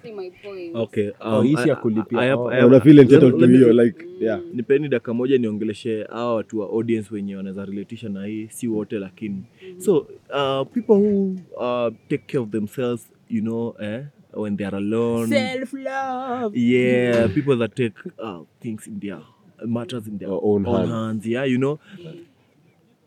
okay 0.73 1.09
Oh, 1.19 1.41
hii 1.41 1.53
ya 1.65 1.75
kulipia. 1.75 2.37
Oh. 2.37 2.45
Una 2.67 2.79
feel 2.79 2.99
entitled 2.99 3.39
to 3.39 3.47
hiyo 3.47 3.73
like 3.73 4.05
yeah. 4.19 4.39
Nipeni 4.53 4.87
dakika 4.89 5.13
moja 5.13 5.37
niongeleshe 5.37 6.03
hawa 6.03 6.35
watu 6.35 6.59
wa 6.59 6.69
audience 6.69 7.13
wenye 7.13 7.35
wanaweza 7.35 7.65
relatisha 7.65 8.09
na 8.09 8.25
hii 8.25 8.47
si 8.49 8.67
wote 8.67 8.99
lakini. 8.99 9.43
So 9.77 9.97
uh, 9.97 10.67
people 10.73 10.93
who 10.93 11.35
uh, 11.55 11.93
take 12.09 12.23
care 12.27 12.39
of 12.39 12.49
themselves 12.49 13.11
you 13.29 13.41
know 13.41 13.75
eh, 13.81 14.05
when 14.35 14.55
they 14.57 14.63
are 14.65 14.75
alone. 14.75 15.29
Self 15.29 15.73
love 15.73 16.55
yeah 16.55 17.27
people 17.27 17.57
that 17.57 17.75
take 17.75 17.93
uh, 18.19 18.41
things 18.61 18.85
in 18.87 18.99
their 18.99 19.21
matters 19.63 20.07
in 20.07 20.17
their 20.17 20.29
Our 20.29 20.41
own 20.43 20.65
own 20.67 20.75
hands. 20.75 20.91
hands 20.91 21.27
yeah 21.27 21.43
you 21.45 21.57
know. 21.57 21.79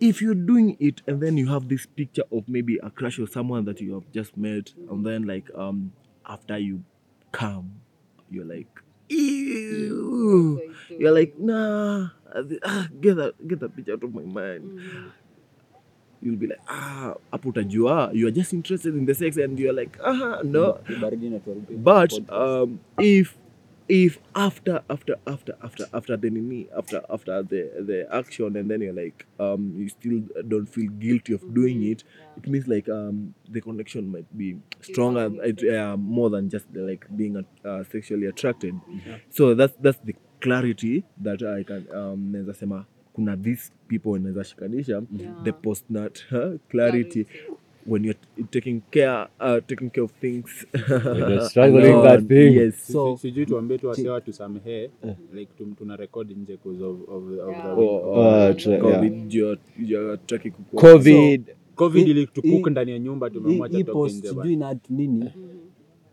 If 0.01 0.23
you're 0.23 0.35
doing 0.35 0.77
it 0.79 1.03
and 1.09 1.21
then 1.21 1.37
you 1.37 1.49
have 1.49 1.69
this 1.69 1.85
picture 1.87 2.23
of 2.31 2.49
maybe 2.49 2.79
a 2.83 2.89
crush 2.91 3.19
or 3.19 3.27
someone 3.27 3.65
that 3.65 3.81
you 3.81 3.95
have 3.95 4.11
just 4.13 4.37
met 4.37 4.73
and 4.91 5.05
then 5.05 5.27
like 5.27 5.51
um 5.57 5.93
after 6.25 6.57
you 6.57 6.85
come 7.33 7.81
you're 8.31 8.45
like 8.45 8.69
ew. 9.09 10.61
You're 10.91 11.13
like 11.13 11.39
nah 11.39 12.09
ah, 12.63 12.89
get 13.01 13.17
that 13.17 13.35
get 13.49 13.61
that 13.61 13.75
picture 13.75 13.93
out 13.95 14.05
of 14.05 14.15
my 14.15 14.23
mind 14.23 14.81
you'll 16.23 16.37
be 16.37 16.47
like 16.47 16.61
ah 16.69 17.15
hapo 17.31 17.49
utajua 17.49 18.11
you 18.15 18.27
are 18.27 18.35
just 18.35 18.53
interested 18.53 18.95
in 18.95 19.07
the 19.07 19.15
sex 19.15 19.37
and 19.37 19.59
you're 19.59 19.73
like 19.81 19.99
ah 20.05 20.43
no. 20.45 20.79
Baridi 21.01 21.41
but 21.77 22.13
um, 22.31 22.79
if 22.99 23.37
if 23.89 24.19
after 24.35 24.83
after 24.91 25.17
after 25.27 25.55
after 25.63 25.87
after 25.95 26.17
the 26.17 26.31
nini 26.31 26.69
after 26.77 27.01
after 27.09 27.43
the 27.43 27.71
the 27.87 28.07
action 28.15 28.57
and 28.57 28.71
then 28.71 28.83
you're 28.83 28.93
like 28.93 29.27
um 29.41 29.73
you 29.77 29.89
still 29.89 30.21
don't 30.49 30.67
feel 30.69 30.91
guilty 30.99 31.33
of 31.33 31.43
doing 31.55 31.83
it 31.83 32.05
it 32.37 32.47
means 32.47 32.69
like 32.69 32.89
um 32.89 33.35
the 33.49 33.61
connection 33.61 34.13
might 34.13 34.29
be 34.37 34.57
stronger 34.83 35.31
it, 35.43 35.63
uh, 35.75 35.97
more 35.97 36.29
than 36.29 36.51
just 36.51 36.71
the, 36.75 36.81
like 36.81 37.07
being 37.17 37.37
uh, 37.65 37.83
sexually 37.91 38.27
attracted. 38.27 38.75
So 39.31 39.55
that's 39.55 39.75
that's 39.81 39.99
the 40.05 40.15
clarity 40.41 41.05
that 41.21 41.43
i 41.43 41.63
can 41.65 41.87
um 41.95 42.55
sema 42.55 42.87
kuna 43.19 43.37
these 43.37 43.73
people 43.89 44.09
wanaweza 44.11 44.45
shikanisha 44.45 45.03
the 45.45 45.53
postnat 45.53 46.19
huh? 46.31 46.55
clarity. 46.69 47.27
When 47.87 48.05
you're 48.05 48.21
taking 48.51 48.81
care 48.91 49.27
uh, 49.41 49.59
taking 49.67 49.91
care 49.91 50.05
of 50.05 50.13
things. 50.21 50.67
Struggling 51.51 52.03
that 52.03 52.25
thing. 52.29 52.55
yes. 52.57 52.87
So- 52.93 53.17
sijui 53.17 53.47
tuambie 53.47 53.79
tu 53.79 53.89
wasewa 53.89 54.21
tusamehee 54.21 54.91
like 55.35 55.53
tuna 55.79 55.97
record 55.97 56.31
nje 56.31 56.57
because 56.57 56.85
of, 56.85 57.01
of, 57.09 57.25
of 57.25 57.31
Yeah. 57.51 57.63
the 57.63 57.69
Oh, 57.69 58.01
Oh, 58.05 58.55
covid 58.55 58.67
yeah. 58.67 58.81
covid 58.81 59.35
you're, 59.35 59.59
you're 59.79 60.17
tracking 60.27 60.53
covid. 60.75 61.47
So, 61.47 61.53
covid 61.77 62.09
ilitukuka 62.09 62.71
ndani 62.71 62.91
ya 62.91 62.99
nyumba 62.99 63.31
tumemwacha 63.31 63.85
post 63.85 64.17
nje 64.19 64.29
sijui 64.29 64.57
na 64.57 64.77
nini 64.91 65.31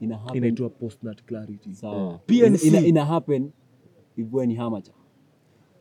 ina 0.02 0.18
happen 0.18 0.38
inaitwa 0.38 0.70
postnat 0.70 1.24
clarity. 1.24 1.74
Sawa. 1.74 2.20
PNC. 2.26 2.64
ina, 2.64 2.80
ina 2.86 3.06
happen 3.06 3.52
if 4.18 4.28
when 4.34 4.56
hamacha 4.56 4.92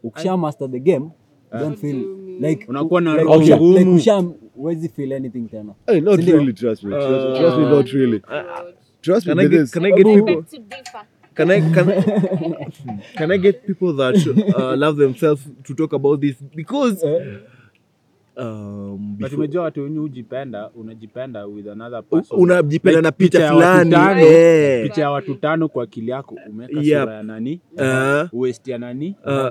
ukisha 0.05 0.37
master 0.37 0.71
the 0.71 0.81
game 0.81 1.05
you 1.53 1.61
don't 1.61 1.79
feel 1.79 1.97
like 2.41 2.65
Unakuwa 2.69 3.01
na 3.01 3.17
roho 3.17 3.41
ngumu. 3.41 3.73
like 3.79 3.91
usha 3.91 4.25
wezi 4.57 4.89
feel 4.89 5.13
anything 5.13 5.49
tena. 5.49 5.75
Hey, 5.87 6.01
not 6.01 6.17
Sindio? 6.21 6.37
really 6.37 6.53
trust 6.53 6.83
me 6.85 6.91
trust, 6.91 7.41
trust 7.41 7.59
me 7.59 7.65
not 7.65 7.89
really. 7.89 8.21
trust 9.01 9.27
me 9.27 9.33
can 9.35 9.41
I 9.41 9.49
get 9.49 9.71
can 9.71 9.85
I 9.85 9.91
get 9.93 10.05
people 10.07 10.25
beg 10.25 10.45
to 10.47 10.61
can 11.35 11.51
I 11.51 11.61
can 11.61 11.87
can 13.19 13.31
I 13.33 13.39
get 13.39 13.67
people 13.67 13.93
that 13.97 14.15
uh, 14.57 14.77
love 14.77 14.97
themselves 14.97 15.43
to 15.65 15.75
talk 15.75 15.93
about 15.93 16.21
this? 16.21 16.37
Because 16.55 17.03
um 18.37 19.17
but 19.19 19.55
watu 19.55 19.83
wenye 19.83 19.99
hujipenda 19.99 20.71
unajipenda 20.75 21.47
with 21.47 21.69
another 21.69 22.03
person. 22.03 22.41
unajipenda 22.41 23.01
na 23.01 23.13
picha 23.13 23.49
fulani 23.53 23.91
picha 24.89 25.01
ya 25.01 25.11
watu 25.11 25.35
tano 25.35 25.69
kwa 25.69 25.85
akili 25.85 26.11
yako 26.11 26.39
umeweka 26.51 26.81
Yep. 26.81 27.01
sura 27.01 27.15
ya 27.15 27.23
nani? 27.23 27.61
Uh, 27.77 28.41
waist 28.41 28.69
ya 28.69 28.79
nani? 28.79 29.17
Uh, 29.27 29.33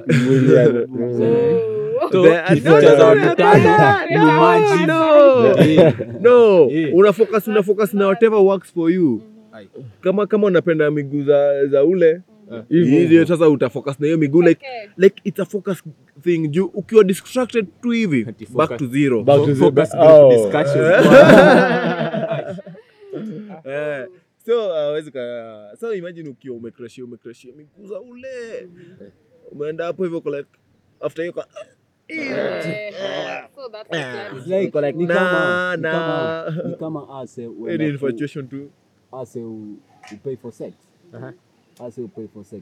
maji 4.40 4.86
no. 4.86 5.42
Unafocus 5.42 6.22
no. 6.22 6.70
Eh. 6.72 6.92
una 6.96 7.14
focus 7.14 7.48
una 7.48 7.64
focus 7.64 7.94
na 7.94 8.08
whatever 8.08 8.40
works 8.40 8.74
for 8.74 8.92
you. 8.92 9.22
Kama 10.02 10.28
kama 10.28 10.48
unapenda 10.48 10.92
miguu 10.92 11.24
za, 11.24 11.68
za 11.68 11.84
ule. 11.84 12.22
Hiyo 12.70 13.26
sasa 13.28 13.50
utafocus 13.50 14.00
na 14.00 14.06
hiyo 14.06 14.18
miguu 14.18 14.42
like 14.42 14.66
Okay. 14.66 14.90
like 14.98 15.22
it's 15.24 15.40
a 15.40 15.46
focus 15.46 15.84
thing. 16.22 16.48
Juu 16.48 16.66
ukiwa 16.66 17.04
distracted 17.04 17.68
tu 17.82 17.90
hivi 17.92 18.26
back 18.54 18.78
to 18.78 18.88
zero. 18.88 19.24
Oh. 20.00 20.52
Eh, 23.66 24.08
so 24.46 24.74
hawezi 24.74 25.12
ka 25.12 25.20
so 25.80 25.94
imagine 25.94 26.30
ukiwa 26.30 26.56
umekreshia 26.58 27.06
umekreshia 27.06 27.54
miguu 27.56 27.88
za 27.88 28.02
ule. 28.02 28.68
Umeenda 29.52 29.86
hapo 29.86 30.04
hivyo 30.04 30.24
like 30.38 30.50
after 31.02 31.26
hiyo 31.26 31.46
Eh, 32.08 32.94
kama, 36.80 37.20
ase 37.22 37.46
any 37.46 37.54
uenda 37.56 37.86
ku- 37.86 37.92
infatuation 37.92 38.48
tu. 38.48 38.70
ase 39.22 39.40
u, 39.40 39.78
u 40.14 40.18
pay 40.24 40.36
for 40.36 40.52
sex. 40.52 40.74
Aha. 41.14 41.34
Ase 41.80 42.02
you 42.02 42.08
pay 42.08 42.28
for 42.28 42.44
sex 42.46 42.62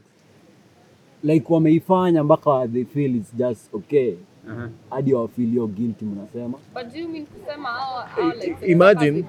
like 1.22 1.46
wameifanya 1.52 2.24
mpaka 2.24 2.68
they 2.68 2.84
feel 2.84 3.16
it's 3.16 3.34
just 3.36 3.74
okay 3.74 4.14
Aha. 4.50 4.68
hadi 4.90 5.14
wafeel 5.14 5.48
hiyo 5.50 5.66
guilty 5.66 6.04
mnasema 6.04 6.58
But 6.74 6.92
do 6.92 6.98
you 6.98 7.08
mean 7.08 7.26
kusema 7.26 7.68
hao- 7.68 8.00
hao 8.06 8.28
like 8.32 8.46
sex 8.46 8.62
Imagine- 8.62 9.24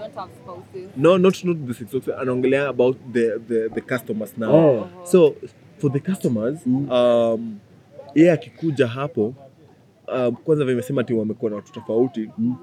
no 0.98 1.18
not 1.18 1.44
not 1.44 1.58
the 1.68 1.74
six 1.74 2.08
anaongelea 2.10 2.68
about 2.68 2.98
the, 3.12 3.40
the 3.40 3.70
the 3.70 3.82
customers 3.82 4.38
now 4.38 4.56
Oh. 4.56 4.88
so 5.04 5.36
for 5.78 5.92
the 5.94 6.00
customers 6.00 6.60
Mm. 6.68 6.90
um 6.92 7.58
yeye 8.16 8.32
akikuja 8.32 8.88
hapo 8.88 9.34
um, 10.16 10.36
kwanza 10.36 10.66
vimesema 10.66 11.04
ti 11.04 11.14
wamekuwa 11.14 11.50
na 11.52 11.56
watu 11.56 11.74
tofauti 11.74 12.30
Mm. 12.38 12.56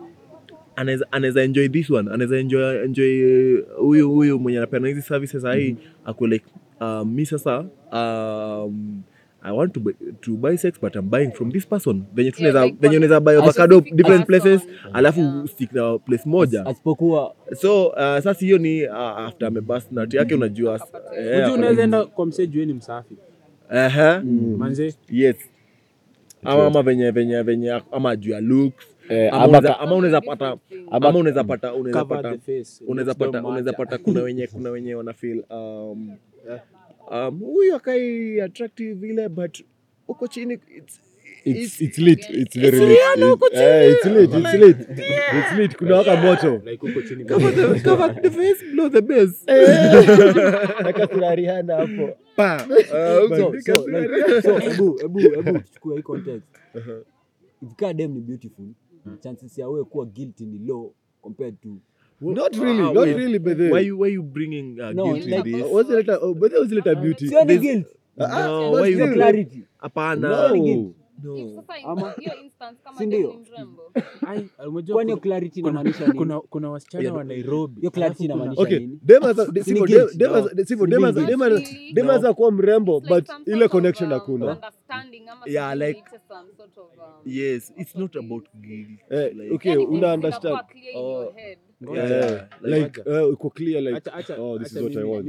Anaweza 0.80 1.06
anaweza 1.12 1.42
enjoy 1.42 1.68
this 1.68 1.90
one 1.90 2.10
anaweza 2.10 2.36
enjoy 2.38 2.84
enjoy 2.84 3.22
uh, 3.58 3.76
huyu 3.78 4.10
huyu 4.10 4.38
mwenye 4.38 4.58
anapeana 4.58 4.88
hizi 4.88 5.02
services 5.02 5.42
sahii 5.42 5.76
ako 6.04 6.26
like 6.26 6.44
um, 6.80 7.14
mi 7.14 7.26
sasa 7.26 7.64
um, 7.92 9.02
I 9.42 9.52
want 9.52 9.72
to 9.72 9.80
buy, 9.80 9.92
to 10.20 10.32
buy 10.36 10.56
sex 10.56 10.80
but 10.80 10.94
I'm 10.96 11.08
buying 11.10 11.30
from 11.32 11.50
this 11.52 11.64
person. 11.66 12.04
Venye 12.14 12.30
tu 12.30 12.42
Yeah, 12.42 12.70
venye 12.80 12.96
unaweza 12.96 13.20
buy 13.20 13.36
avocado 13.36 13.80
different 13.80 14.26
places 14.26 14.60
alafu 14.92 15.20
Yeah. 15.20 15.46
stick 15.48 15.72
na 15.72 15.98
place 15.98 16.22
moja. 16.26 16.66
asipokuwa 16.66 17.34
so 17.60 17.86
uh, 17.86 17.94
sasa 17.96 18.32
hiyo 18.32 18.58
ni 18.58 18.86
uh, 18.88 18.94
after 18.96 19.48
amebust 19.48 19.92
nut 19.92 20.14
yake 20.14 20.34
unajua 20.34 20.80
eh, 21.18 21.26
Unajua 21.36 21.54
unaweza 21.54 21.82
enda 21.82 22.04
kwa 22.04 22.26
msee 22.26 22.46
juu 22.46 22.64
ni 22.64 22.72
msafi. 22.74 23.14
Eh. 23.74 24.22
manze. 24.58 24.94
Yes. 25.10 25.36
Ama, 26.44 26.66
ama 26.66 26.82
venye 26.82 27.10
venye 27.10 27.42
venye 27.42 27.80
ama 27.92 28.16
juu 28.16 28.30
ya 28.30 28.40
looks. 28.40 28.84
Eh, 28.86 28.89
ama 29.10 29.78
ama 29.78 29.94
unaweza- 29.96 30.20
pata 30.20 30.56
ama 30.90 31.08
unaweza 31.08 31.44
pata 31.44 31.74
unaweza 31.74 32.04
pata 32.04 32.38
unaweza 32.86 33.14
pata 33.14 33.42
unaweza 33.42 33.72
pata 33.72 33.98
kuna 33.98 34.22
wenye 34.22 34.46
kuna 34.46 34.70
wenye 34.70 34.94
wana 34.94 35.12
feel 35.12 35.44
um 35.50 36.16
um 37.10 37.38
huyu 37.40 37.74
akai 37.76 38.40
attractive 38.40 38.94
vile 38.94 39.28
but 39.28 39.60
uko 40.08 40.26
chini 40.28 40.54
it's, 40.76 41.00
It's, 41.44 41.80
it's 41.80 41.98
lit. 41.98 42.30
It's 42.30 42.58
very 42.58 42.78
lit. 42.78 42.98
Eh, 43.52 43.92
it's 43.92 44.04
lit. 44.04 44.30
It's 44.34 44.54
lit. 44.54 44.76
It's 45.38 45.52
lit. 45.58 45.76
Kuna 45.76 45.96
waka 45.96 46.16
moto. 46.16 46.62
like 46.70 46.86
huko 46.86 47.02
chini 47.02 47.24
cover 47.24 47.54
the, 47.54 48.20
the 48.22 48.30
face 48.30 48.64
blow 48.74 48.88
the 48.90 49.00
bass. 49.00 49.44
Eka 50.88 51.06
kuna 51.06 51.34
Rihanna 51.34 51.76
hapo. 51.76 52.08
pa 52.36 52.66
so, 54.42 54.60
ebu 54.62 55.00
ebu 55.04 55.20
ebu 55.20 55.58
tuchukue 55.58 55.96
hii 55.96 56.02
context 56.02 56.48
ikikaa 57.62 57.92
dem 57.92 58.12
ni 58.14 58.20
beautiful 58.20 58.64
chances 59.20 59.58
ya 59.58 59.68
wewe 59.68 59.84
kuwa 59.84 60.06
guilty 60.06 60.46
ni 60.46 60.58
low 60.58 60.92
compared 61.22 61.60
to 61.60 61.68
Not 62.20 62.56
really. 62.56 62.80
Ah, 62.80 62.92
Not 62.92 62.96
wait. 63.06 63.16
really, 63.16 63.38
by 63.38 63.54
the 63.54 63.70
why 63.70 63.80
you 63.86 63.98
why 64.00 64.12
you 64.12 64.22
bringing 64.22 64.80
uh, 64.80 64.90
No, 64.92 65.04
guilt 65.14 65.26
in 65.26 65.42
this 65.42 65.62
Uh, 65.64 65.72
what's 65.72 65.88
the? 65.88 66.18
Oh, 66.20 66.34
was 66.34 66.68
the 66.68 66.74
letter 66.74 66.94
beauty. 66.96 67.28
sio 67.28 67.44
ni 67.44 67.58
guilt 67.58 67.86
No, 68.16 68.70
why 68.72 68.88
you 68.88 69.12
clarity 69.12 69.64
hapana 69.78 70.28
No. 70.28 70.94
Kuna- 75.10 75.20
clarity 75.20 75.60
kuna- 75.62 75.70
inamaanisha 75.70 76.06
nini? 76.06 76.18
kuna 76.18 76.40
kuna 76.40 76.70
wasichana 76.70 77.12
wa 77.12 77.24
Nairobi. 77.24 77.80
Kuwa 82.34 82.52
mrembo 82.52 83.00
but 83.00 83.28
ile 83.46 83.68
connection 83.68 84.12
um, 84.12 84.18
hakuna. 84.18 84.46
understanding 84.52 85.28
ama 85.28 85.46
Yeah, 85.46 85.72
sijui 85.72 85.86
like- 85.88 85.94
niite 85.94 86.18
some 86.28 86.48
sort 86.56 86.78
of, 86.78 87.26
yes 87.26 87.72
it's 87.76 87.96
not 87.96 88.16
about 88.16 88.46
guilt 88.60 89.00
like, 89.36 89.54
okay 89.54 89.72
yani 89.72 89.86
una 89.86 90.12
understand. 90.14 90.58
clear 90.68 90.90
in 90.94 91.00
your 91.00 91.26
Oh. 91.26 91.32
head. 91.36 91.58
Ngoja. 91.84 92.02
Yeah, 92.02 92.48
like 92.62 93.00
Ngoja. 93.02 93.22
uh, 93.26 93.32
uko 93.32 93.50
clear 93.50 93.82
like 93.82 93.96
Acha- 93.98 94.12
acha- 94.20 94.40
oh 94.40 94.58
this 94.58 94.72
is 94.72 94.82
what 94.82 94.96
I 94.96 95.02
want 95.04 95.26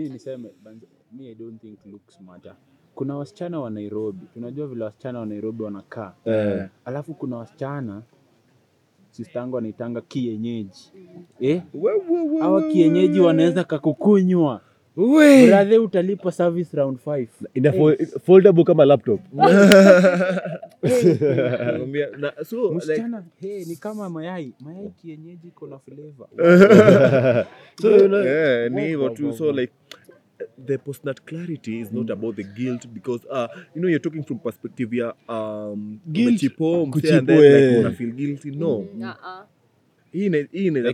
Kuna 3.01 3.15
wasichana 3.17 3.59
wa 3.59 3.69
Nairobi, 3.69 4.25
tunajua 4.33 4.67
vile 4.67 4.83
wasichana 4.83 5.19
wa 5.19 5.25
Nairobi 5.25 5.63
wanakaa, 5.63 6.13
Eh, 6.25 6.65
alafu 6.85 7.13
kuna 7.13 7.37
wasichana 7.37 8.01
sistangu 9.11 9.57
anaitanga 9.57 10.01
kienyeji. 10.01 10.91
Eh? 11.39 11.61
Hawa 12.39 12.61
kienyeji 12.61 13.19
wanaweza 13.19 13.63
kakukunywa. 13.63 14.61
We. 14.97 15.77
utalipa 15.77 16.31
service 16.31 16.77
round 16.77 16.97
5 17.05 17.27
ina 17.53 17.71
fo- 17.71 18.19
foldable 18.19 18.63
kama 18.63 18.85
laptop. 18.85 19.19
Na- 22.17 22.33
so 22.45 22.73
like, 22.73 23.03
hey, 23.39 23.65
ni 23.65 23.75
kama 23.75 24.09
mayai. 24.09 24.53
Mayai 24.59 24.89
kienyeji 25.01 25.47
iko 25.47 25.67
na 25.67 25.79
flavor. 25.79 26.27
So 27.81 27.91
you 27.97 28.07
know, 28.07 28.23
yeah, 28.23 28.71
ni 28.71 28.81
hivyo 28.81 29.09
tu 29.09 29.33
so 29.33 29.51
like 29.51 29.73
the 30.65 30.77
postnat 30.77 31.21
clarity 31.25 31.79
is 31.79 31.91
not 31.91 32.09
about 32.09 32.35
the 32.35 32.43
guilt 32.43 32.87
because 32.93 33.25
uh, 33.29 33.47
you 33.75 33.81
know 33.81 33.89
you're 33.89 33.99
talking 34.03 34.23
from 34.23 34.39
perspective 34.39 34.97
ya 34.97 35.13
um, 35.29 35.99
Guilt, 36.11 36.27
umechipo, 36.29 36.85
msee, 36.85 37.17
and 37.17 37.27
then, 37.27 37.37
like, 37.41 37.75
eh. 37.75 37.79
una 37.79 37.91
feel 37.91 38.11
guilty? 38.11 38.51
No. 38.51 38.77
Uh-uh. 38.77 39.45
inaweza 40.13 40.93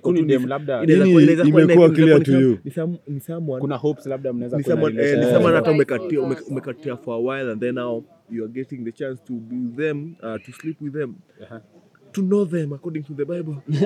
kuwa- 1.45 1.61
imekuwa 1.63 1.89
clear 1.89 2.23
to 2.23 2.39
you. 2.41 2.57
kuna 3.59 3.75
hopes 3.75 4.05
labda 4.05 4.33
mnaweza 4.33 4.57
eh, 5.01 5.41
hata 5.53 5.71
umekatia 5.71 6.21
umekatia 6.47 6.97
for 6.97 7.13
a 7.13 7.17
while 7.17 7.51
and 7.51 7.61
then 7.61 7.75
now 7.75 8.03
you 8.31 8.43
are 8.43 8.53
getting 8.53 8.77
the 8.83 8.91
chance 8.91 9.21
to 9.27 9.33
be 9.33 9.55
with 9.55 9.75
them 9.75 10.15
uh, 10.23 10.45
to 10.45 10.51
sleep 10.51 10.81
with 10.81 10.93
them. 10.93 11.15
Aha. 11.43 11.61
to 12.11 12.21
know 12.21 12.45
them 12.45 12.73
according 12.73 13.03
to 13.03 13.13
the 13.13 13.25
bible. 13.25 13.55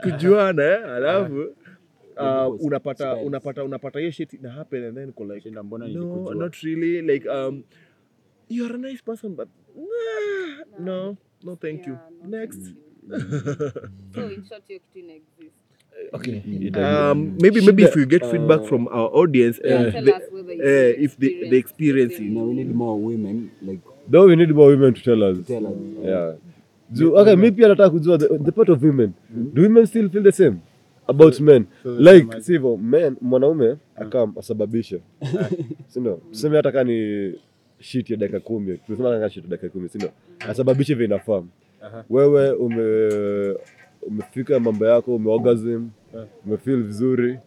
Kujuana 0.02 0.64
eh? 0.64 0.84
alafu 0.96 1.46
uh, 2.20 2.64
unapata 2.66 3.16
unapata 3.16 3.64
unapata 3.64 3.98
hiyo 3.98 4.10
shit 4.10 4.32
ina 4.32 4.50
happen 4.50 4.84
and 4.84 4.94
then 4.96 5.08
uko 5.08 5.24
like 5.24 5.50
no 5.50 6.34
not 6.34 6.54
really 6.56 7.02
like 7.02 7.28
um 7.28 7.62
you're 8.48 8.74
a 8.74 8.78
nice 8.78 9.02
person 9.04 9.34
but 9.36 9.48
nah, 10.78 10.84
no 10.84 11.16
no 11.44 11.56
thank 11.56 11.86
you. 11.86 11.92
Yeah, 11.92 12.28
next. 12.28 12.74
So 14.14 14.30
in 14.30 14.42
short, 14.44 14.66
hiyo 14.68 14.80
kitu 14.80 14.98
ina 14.98 15.12
exist. 15.12 15.54
okay 16.12 16.42
um 16.76 17.32
maybe 17.42 17.60
maybe 17.60 17.82
if 17.82 17.96
we 17.96 18.06
get 18.06 18.24
feedback 18.26 18.62
from 18.64 18.86
our 18.88 19.10
audience 19.12 19.60
Yeah, 19.64 19.80
uh, 19.86 19.90
the, 19.90 20.00
you 20.00 20.62
uh, 20.62 21.04
if 21.04 21.16
they, 21.18 21.48
they 21.50 21.58
experience 21.58 22.14
it. 22.14 22.30
No, 22.30 22.44
we 22.48 22.54
need 22.54 22.74
more 22.74 22.96
women 23.00 23.50
like 23.62 23.80
though 24.10 24.26
we 24.26 24.36
need 24.36 24.50
more 24.54 24.68
women 24.70 24.94
to 24.94 25.02
tell 25.02 25.22
us. 25.22 25.46
Tell 25.46 25.66
us. 25.66 25.74
yeah. 26.04 26.34
Juu- 26.92 27.14
okay 27.20 27.36
maybe 27.36 27.62
nataka 27.62 27.90
kujua 27.90 28.18
the, 28.18 28.28
the 28.38 28.52
part 28.52 28.68
of 28.68 28.82
women. 28.82 29.12
Do 29.54 29.62
women 29.62 29.86
still 29.86 30.08
feel 30.10 30.22
the 30.22 30.32
same 30.32 30.56
about 31.10 31.40
men. 31.40 31.66
like 31.84 32.40
sivyo 32.40 32.76
men 32.76 33.16
mwanaume 33.20 33.76
akam 33.96 34.32
asababishe. 34.38 35.00
Sindo 35.92 36.20
tuseme 36.30 36.56
hata 36.56 36.72
kaa 36.72 36.84
ni 36.84 37.32
shit 37.78 38.10
ya 38.10 38.16
dakika 38.16 38.40
kumi. 38.40 38.76
Tuseme 38.78 39.18
kaa 39.20 39.28
shit 39.30 39.44
ya 39.44 39.50
dakika 39.50 39.68
kumi 39.68 39.88
sindo 39.88 40.10
asababishe 40.38 40.94
vile 40.94 41.04
inafaa. 41.06 41.42
Wewe 42.10 42.50
ume 42.52 42.84
umefika 44.02 44.60
mambo 44.60 44.86
yako 44.86 45.14
umeorgasm 45.14 45.88
umefeel 46.46 46.82
vizuri. 46.82 47.38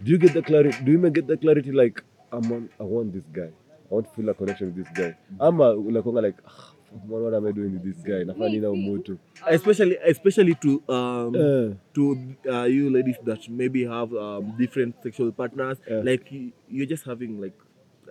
Do 0.00 0.12
you 0.12 0.18
get 0.18 0.32
the 0.32 0.42
clarity 0.42 0.84
do 0.84 0.92
you 0.92 1.10
get 1.10 1.26
the 1.26 1.36
clarity 1.36 1.72
like 1.72 2.02
I'm 2.32 2.52
on, 2.52 2.68
I 2.80 2.82
want 2.84 3.12
this 3.12 3.24
guy. 3.32 3.50
I 3.90 3.94
want 3.94 4.06
to 4.06 4.12
feel 4.14 4.28
a 4.28 4.34
connection 4.34 4.66
with 4.68 4.76
this 4.76 4.92
guy. 4.94 5.14
Ama 5.38 5.74
unakonga 5.74 6.20
like 6.22 6.38
ah, 6.46 6.72
what 7.08 7.22
what 7.22 7.34
am 7.34 7.46
I 7.46 7.52
doing 7.52 7.72
with 7.72 7.84
this 7.84 8.02
guy? 8.04 8.24
Nafanya 8.24 8.48
nini 8.48 8.60
na 8.60 8.70
umutu 8.70 9.18
especially 9.50 9.96
especially 10.06 10.54
to 10.54 10.82
um 10.88 11.34
uh, 11.34 11.74
to 11.92 12.16
uh, 12.50 12.64
you 12.64 12.90
ladies 12.90 13.16
that 13.24 13.48
maybe 13.48 13.84
have 13.86 14.12
um, 14.14 14.54
different 14.58 14.94
sexual 15.02 15.32
partners 15.32 15.78
uh, 15.90 16.02
like 16.04 16.32
you're 16.68 16.86
just 16.86 17.04
having 17.04 17.40
like 17.40 17.54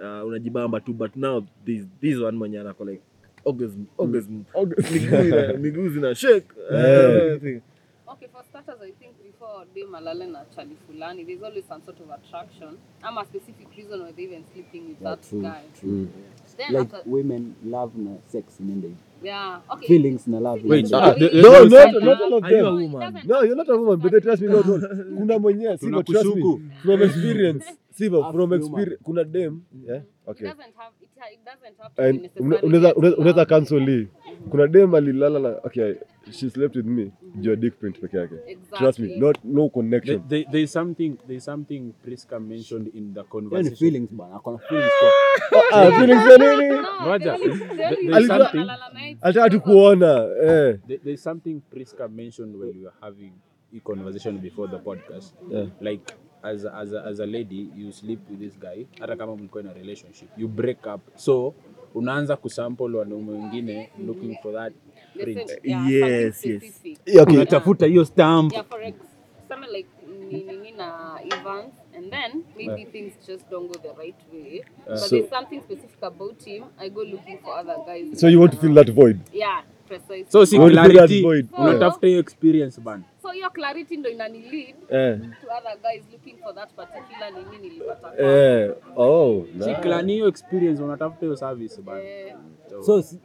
uh, 0.01 0.23
unajibamba 0.27 0.79
tu 0.79 0.93
but 0.93 1.15
now 1.15 1.43
this 1.65 1.85
this 2.01 2.19
one 2.19 2.37
mwenye 2.37 2.59
anako 2.59 2.85
like 2.85 3.01
orgasm 3.45 3.85
orgasm 3.97 4.43
miguu 4.93 5.57
miguu 5.59 5.89
zina 5.89 6.15
shake. 6.15 6.47
Yeah. 6.71 7.61
Okay, 8.09 8.27
for 8.31 8.41
starters, 8.49 8.81
I 8.81 8.91
think 8.91 9.13
before 9.23 9.65
dem 9.75 9.93
alale 9.95 10.27
na 10.31 10.45
chali 10.55 10.75
fulani, 10.87 11.23
there's 11.25 11.43
always 11.43 11.65
some 11.67 11.81
sort 11.85 11.99
of 11.99 12.09
attraction. 12.09 12.77
I'm 13.03 13.17
a 13.17 13.25
specific 13.25 13.67
reason 13.77 13.99
why 14.01 14.11
they 14.11 14.23
even 14.23 14.43
sleeping 14.53 14.87
with 14.89 15.01
Yeah, 15.01 15.09
that 15.15 15.29
true, 15.29 15.41
guy. 15.41 15.61
true. 15.79 16.07
Then 16.57 16.73
Like 16.73 16.93
after, 16.95 17.09
women 17.11 17.53
love 17.65 17.91
na 17.97 18.11
sex 18.31 18.59
inaenda 18.59 18.87
hivi. 18.87 18.99
yeah, 19.23 19.61
okay. 19.69 19.87
Feelings 19.87 20.27
na 20.27 20.39
love. 20.39 20.61
Wait, 20.67 20.85
uh, 20.93 20.99
no, 20.99 21.41
No, 21.41 21.65
not, 21.65 21.93
not 22.03 22.21
all 22.21 22.33
of 22.33 22.43
Are 22.43 22.57
you 22.57 22.67
a 22.67 22.71
woman? 22.73 23.21
No, 23.25 23.41
you're 23.43 23.55
not 23.55 23.69
a 23.69 23.77
woman, 23.77 23.99
but 23.99 24.23
trust 24.23 24.41
me, 24.41 24.47
no, 24.47 24.61
no. 24.61 24.87
Kuna 25.17 25.39
mwenyewe, 25.39 25.77
sivyo, 25.77 26.03
trust 26.03 26.35
me. 26.35 26.61
From 26.83 27.01
experience, 27.03 27.65
sivyo, 27.91 28.31
from 28.31 28.53
experience, 28.53 29.03
kuna 29.03 29.23
dem, 29.23 29.61
yeah, 29.87 30.01
It 30.29 30.39
doesn't 30.43 30.75
have 30.75 30.93
it, 31.01 31.09
it 31.33 31.39
doesn't 31.45 31.77
have 31.79 31.95
to 31.95 32.01
be 32.01 32.19
necessarily 32.27 33.13
unaweza 33.17 33.45
cancel 33.45 33.85
hii. 33.85 34.07
Kuna 34.49 34.67
dem 34.67 34.95
alilala 34.95 35.39
na, 35.39 35.49
okay, 35.65 35.95
she 36.31 36.49
slept 36.49 36.75
with 36.75 36.85
me, 36.85 37.11
juu 37.41 37.49
ya 37.49 37.55
dick 37.55 37.79
print 37.79 37.99
peke 38.01 38.17
yake. 38.17 38.57
Trust 38.77 38.99
me, 38.99 39.19
not, 39.19 39.37
no 39.43 39.69
connection. 39.69 40.21
there, 40.29 40.45
there 40.51 40.63
is 40.63 40.71
something 40.71 41.17
there 41.27 41.37
is 41.37 41.43
something 41.43 41.93
Priska 42.05 42.39
mentioned 42.39 42.87
in 42.93 43.13
the 43.13 43.23
Hiyo 43.23 43.41
ni 43.41 43.49
conversation. 43.49 43.75
feelings 43.77 44.11
bana. 44.13 44.35
Akona 44.35 44.57
feelings 44.57 44.91
kwa. 44.99 45.61
Ah, 45.73 45.91
feelings 45.99 46.23
ya 46.31 46.37
nini? 46.37 46.75
Roger, 47.05 47.37
There 47.37 48.21
is 48.21 48.27
something- 48.27 48.61
analala 48.61 48.93
na 48.93 48.99
Alitaka 49.21 49.49
tu 49.49 49.61
eh. 50.43 50.77
There, 50.87 50.97
there 51.03 51.13
is 51.13 51.21
something 51.23 51.61
Priska 51.71 52.07
mentioned 52.09 52.55
when 52.55 52.69
we 52.77 52.83
were 52.83 52.93
having 53.01 53.33
a 53.75 53.79
conversation 53.79 54.37
before 54.37 54.67
the 54.67 54.79
podcast. 54.79 55.33
Yeah. 55.51 55.65
Like 55.81 56.13
as 56.43 56.65
a, 56.65 56.73
as 56.75 56.93
a, 56.93 57.03
as 57.05 57.19
a 57.19 57.25
lady 57.25 57.69
you 57.75 57.91
sleep 57.91 58.19
with 58.29 58.39
this 58.39 58.57
guy 58.59 58.85
hata 58.99 59.15
kama 59.15 59.35
mlikuwa 59.35 59.63
in 59.63 59.69
a 59.69 59.73
relationship 59.73 60.29
you 60.37 60.47
break 60.47 60.85
up 60.95 61.01
so 61.15 61.53
unaanza 61.97 62.35
kusample 62.35 62.97
wanaume 62.97 63.31
wengine 63.31 63.89
looking 64.07 64.37
for 64.41 64.53
that 64.53 64.73
print. 65.23 65.51
Yes, 65.63 66.45
yes. 66.45 66.63
okay. 67.21 67.35
unatafuta 67.35 67.85
hiyo 67.85 68.05
stamp 68.05 68.53
Yeah, 68.53 68.65
for 68.65 68.81
example, 68.83 69.71
like 69.77 69.89
nini 70.29 70.71
na 70.71 71.19
Evans, 71.23 71.73
and 71.97 72.09
then 72.11 72.43
maybe 72.57 72.85
things 72.85 73.13
just 73.27 73.49
don't 73.51 73.67
go 73.67 73.79
the 73.81 74.01
right 74.01 74.15
way. 74.33 74.63
but 74.87 74.97
So- 74.97 75.15
there's 75.15 75.29
something 75.29 75.61
specific 75.61 76.03
about 76.03 76.43
him. 76.45 76.63
I 76.79 76.89
go 76.89 77.03
looking 77.03 77.37
for 77.39 77.59
other 77.59 77.75
guys. 77.87 78.19
So 78.19 78.27
you 78.27 78.39
want 78.39 78.51
to 78.53 78.57
fill 78.59 78.73
that 78.73 78.89
void? 78.93 79.19
Yeah, 79.33 79.61
precisely. 79.87 80.25
so 80.29 80.45
si 80.45 80.57
clarity 80.59 81.25
unatafuta 81.57 82.07
hiyo 82.07 82.19
experience 82.19 82.81
bana 82.81 83.03
so 83.27 83.33
hiyo 83.33 83.49
clarity 83.49 83.97
ndo 83.97 84.09
inani 84.09 84.39
lead 84.41 84.75
Eh. 84.89 85.19
to 85.41 85.47
other 85.57 85.77
guys 85.81 86.03
looking 86.11 86.37
for 86.37 86.55
that 86.55 86.73
particular 86.73 87.31
nini 87.33 87.69
nilipata. 87.69 88.23
Eh. 88.23 88.73
Oh, 88.95 89.45
si 89.59 89.69
nice. 89.69 90.13
hiyo 90.13 90.27
experience 90.27 90.83
unatafuta 90.83 91.19
hiyo 91.25 91.35
service 91.35 91.81
bana 91.81 92.03
Eh, 92.03 92.35
So 92.85 93.01
si- 93.01 93.19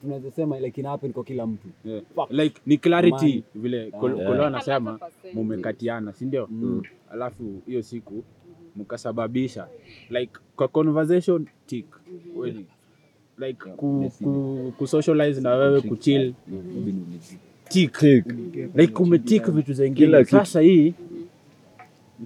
tunaweza 0.00 0.30
sema 0.30 0.58
like 0.60 0.80
ina 0.80 0.90
happen 0.90 1.12
kwa 1.12 1.24
kila 1.24 1.46
mtu. 1.46 1.68
Yeah. 1.84 2.02
Fuck. 2.14 2.30
like 2.30 2.60
ni 2.66 2.78
clarity 2.78 3.34
Man. 3.34 3.42
vile 3.62 3.90
Kol- 3.90 4.16
Yeah. 4.16 4.28
Kolo 4.30 4.44
anasema 4.46 4.90
100%. 4.92 5.34
mumekatiana 5.34 6.12
si 6.12 6.24
ndio 6.24 6.48
alafu 7.10 7.62
hiyo 7.66 7.82
siku 7.82 8.24
mkasababisha 8.76 9.68
like 10.10 10.32
kwa 10.56 10.68
conversation 10.68 11.46
tick 11.66 11.86
Kweli. 12.36 12.66
like 13.38 13.70
ku, 13.70 14.10
ku, 14.22 14.72
ku 14.78 14.86
socialize 14.86 15.40
na 15.40 15.54
wewe 15.54 15.80
kuchill 15.80 16.34
Mm. 16.48 17.18
Tick. 17.28 17.38
Like 18.74 19.02
umetik 19.02 19.50
vitu 19.50 19.72
zingine 19.72 20.24
sasa 20.24 20.60
hii 20.60 20.94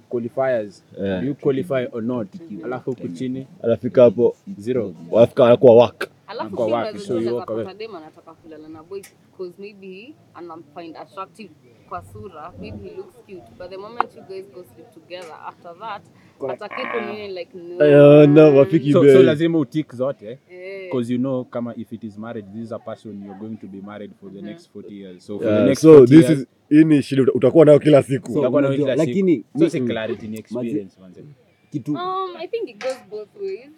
qualifiers. 0.09 0.85
Yeah. 1.01 1.24
you 1.27 1.35
qualify 1.35 1.87
or 1.92 2.03
not. 2.03 2.29
Alafu 2.64 2.90
huku 2.90 3.09
chini. 3.09 3.46
Anafika 3.62 4.03
hapo, 4.03 4.37
zero. 4.59 4.94
Wafika 5.11 5.46
anakuwa 5.46 5.74
work. 5.74 6.09
alafu 6.27 6.57
Kwa 6.57 6.66
pia 6.92 6.98
So 7.01 7.20
you 7.20 7.37
walk 7.37 7.51
away. 7.51 7.74
dem 7.74 7.94
anataka 7.96 8.33
kulala 8.35 8.68
na 8.68 8.83
boy 8.83 9.03
because 9.31 9.55
maybe 9.59 10.14
anamfind 10.35 10.96
attractive 10.96 11.51
kwa 11.88 12.05
sura. 12.05 12.53
Maybe 12.61 12.88
he 12.88 12.96
looks 12.96 13.14
cute. 13.27 13.42
But 13.59 13.70
the 13.70 13.77
moment 13.77 14.16
you 14.16 14.22
guys 14.22 14.44
go 14.55 14.64
sleep 14.74 14.94
together 14.94 15.35
after 15.46 15.74
that 15.81 16.03
atake 16.48 17.29
like 17.29 17.51
no, 17.59 17.85
Eh, 17.85 18.29
no, 18.29 18.57
wafiki 18.57 18.92
so, 18.92 19.03
so 19.12 19.22
lazima 19.22 19.59
utik 19.59 19.94
zote 19.94 20.38
Eh, 20.51 20.58
because 20.90 21.12
you 21.12 21.18
know 21.18 21.44
kama 21.44 21.74
if 21.77 21.92
it 21.92 22.05
is 22.05 22.18
marriage 22.18 22.46
this 22.53 22.62
is 22.62 22.72
a 22.72 22.79
person 22.79 23.22
you're 23.24 23.38
going 23.38 23.57
to 23.57 23.66
be 23.66 23.81
married 23.81 24.11
for 24.20 24.33
the 24.33 24.42
next 24.42 24.70
40 24.72 24.94
years 24.94 25.27
so 25.27 25.38
for 25.38 25.44
the 25.44 25.51
Yeah, 25.53 25.64
next 25.66 25.81
so 25.83 25.92
40 25.98 26.07
this 26.16 26.29
years, 26.29 26.38
is 26.40 26.46
hii 26.70 26.85
ni 26.85 27.03
shida 27.03 27.22
uta- 27.22 27.33
utakuwa 27.33 27.64
nayo 27.64 27.79
kila 27.79 28.03
siku. 28.03 28.33
So, 28.33 28.38
utakuwa 28.40 28.62
na 28.62 28.68
unajua, 28.68 28.87
kila 28.87 28.96
siku. 28.96 29.09
lakini 29.09 29.44
so 29.59 29.70
si 29.70 29.81
mi- 29.81 29.87
clarity 29.88 30.29
ni 30.29 30.38
experience 30.38 31.01
manze 31.01 31.24
kitu 31.70 31.92
um, 31.92 32.37
I 32.38 32.48
think 32.48 32.68
it 32.70 32.83
goes 32.83 32.96
both 33.11 33.29
ways 33.42 33.70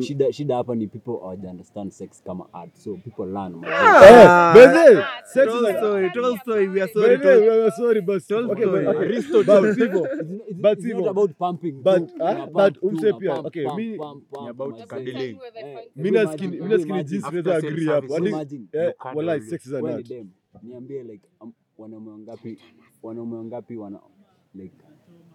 shida 0.00 0.32
shida 0.32 0.56
hapa 0.56 0.74
ni 0.74 0.86
people 0.86 1.10
hawaja 1.20 1.50
understand 1.50 1.90
sex 1.92 2.22
kama 2.22 2.46
art. 2.52 2.76
So 2.76 2.94
people 2.96 3.24
learn 3.26 3.54
Eh, 3.64 4.54
Beze, 4.54 5.02
sex 5.24 5.46
is 5.46 5.52
Tell 5.52 5.62
like- 5.62 6.12
tell 6.12 6.38
story, 6.38 6.68
we 6.68 6.82
are 6.82 6.92
sorry. 6.92 7.16
Beze, 7.18 7.40
we 7.40 7.62
are 7.62 7.70
sorry, 7.70 8.00
but 8.00 8.30
okay, 8.30 8.66
but 8.66 8.86
okay. 8.86 9.22
But 9.44 9.74
sivyo, 9.74 10.06
but 10.60 10.78
it's 10.78 10.94
not 10.94 11.06
about 11.08 11.30
pumping 11.38 11.82
But, 11.82 12.08
tu, 12.08 12.14
ah, 12.24 12.46
but 12.46 12.78
umse 12.82 13.12
pia, 13.18 13.34
okay, 13.34 13.66
mi- 13.76 13.96
pump, 13.98 14.24
pump, 14.30 14.42
ni 14.44 14.48
about 14.50 14.74
una- 14.74 14.86
cuddling. 14.86 15.38
Where 15.38 15.50
they 15.52 15.62
find- 15.62 15.90
mi 15.96 16.02
Hebu 16.02 16.02
mi 16.04 16.10
nasikini 16.10 17.04
jinsi 17.04 17.26
After 17.26 17.52
agree 17.52 17.86
hapo. 17.86 18.16
Imagine, 18.18 18.60
you 18.72 18.92
cuddle 18.98 19.16
wallahi, 19.16 19.40
sex 19.40 19.66
is 19.66 19.72
an 19.72 19.86
art. 19.86 20.10
niambie 20.62 21.02
like 21.02 21.22
um, 21.40 21.52
wanaume 21.78 22.10
wangapi 22.10 22.58
wanaume 23.02 23.36
wangapi 23.36 23.76
wana 23.76 24.00
like 24.54 24.74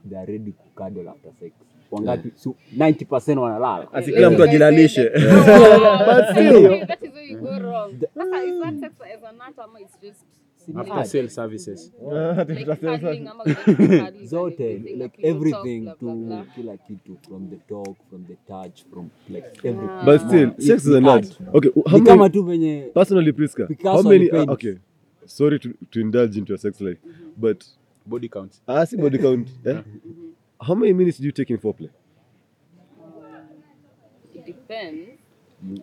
they 0.09 0.17
are 0.17 0.25
ready 0.31 0.51
kucuddle 0.51 1.09
after 1.09 1.33
sex 1.33 1.53
wangapi? 1.91 2.31
So 2.35 2.55
90% 2.77 3.37
wanalala. 3.37 3.93
Asi 3.93 4.11
kila 4.11 4.29
mtu 4.29 4.41
you 4.41 4.47
ajilalishe. 4.49 5.11
after 10.75 11.05
sale 11.05 11.29
services. 11.29 11.91
Zote 14.25 14.83
like 14.97 15.19
everything 15.23 15.85
to 15.99 16.45
kila 16.55 16.77
kitu 16.77 17.17
from 17.27 17.49
the 17.49 17.55
talk 17.69 17.95
from 18.09 18.25
the 18.27 18.35
touch 18.47 18.83
from 18.91 19.09
like 19.29 19.45
everything. 19.63 20.05
But 20.05 20.21
still, 20.27 20.51
sex 20.59 20.85
is 20.85 20.93
an 20.95 21.07
art. 21.07 21.37
Okay, 21.53 21.69
how 21.87 21.97
many, 21.97 22.29
tu 22.29 22.43
venye 22.43 22.91
personally, 22.93 23.31
Priska, 23.31 23.67
how 23.83 24.01
many, 24.01 24.29
uh, 24.31 24.51
okay, 24.53 24.77
sorry 25.25 25.59
to, 25.59 25.73
to 25.91 25.99
indulge 26.01 26.37
into 26.37 26.49
your 26.51 26.57
sex 26.59 26.81
life, 26.81 26.97
but, 27.37 27.63
body 28.05 28.29
count. 28.29 28.59
Ah, 28.67 28.85
si 28.85 28.97
body 28.97 29.17
count, 29.17 29.47
eh? 29.65 29.81
How 30.59 30.75
many 30.75 30.93
minutes 30.93 31.19
do 31.19 31.25
you 31.25 31.31
take 31.31 31.49
in 31.53 31.59
foreplay? 31.59 31.89
It 34.35 34.45
depends. 34.45 35.09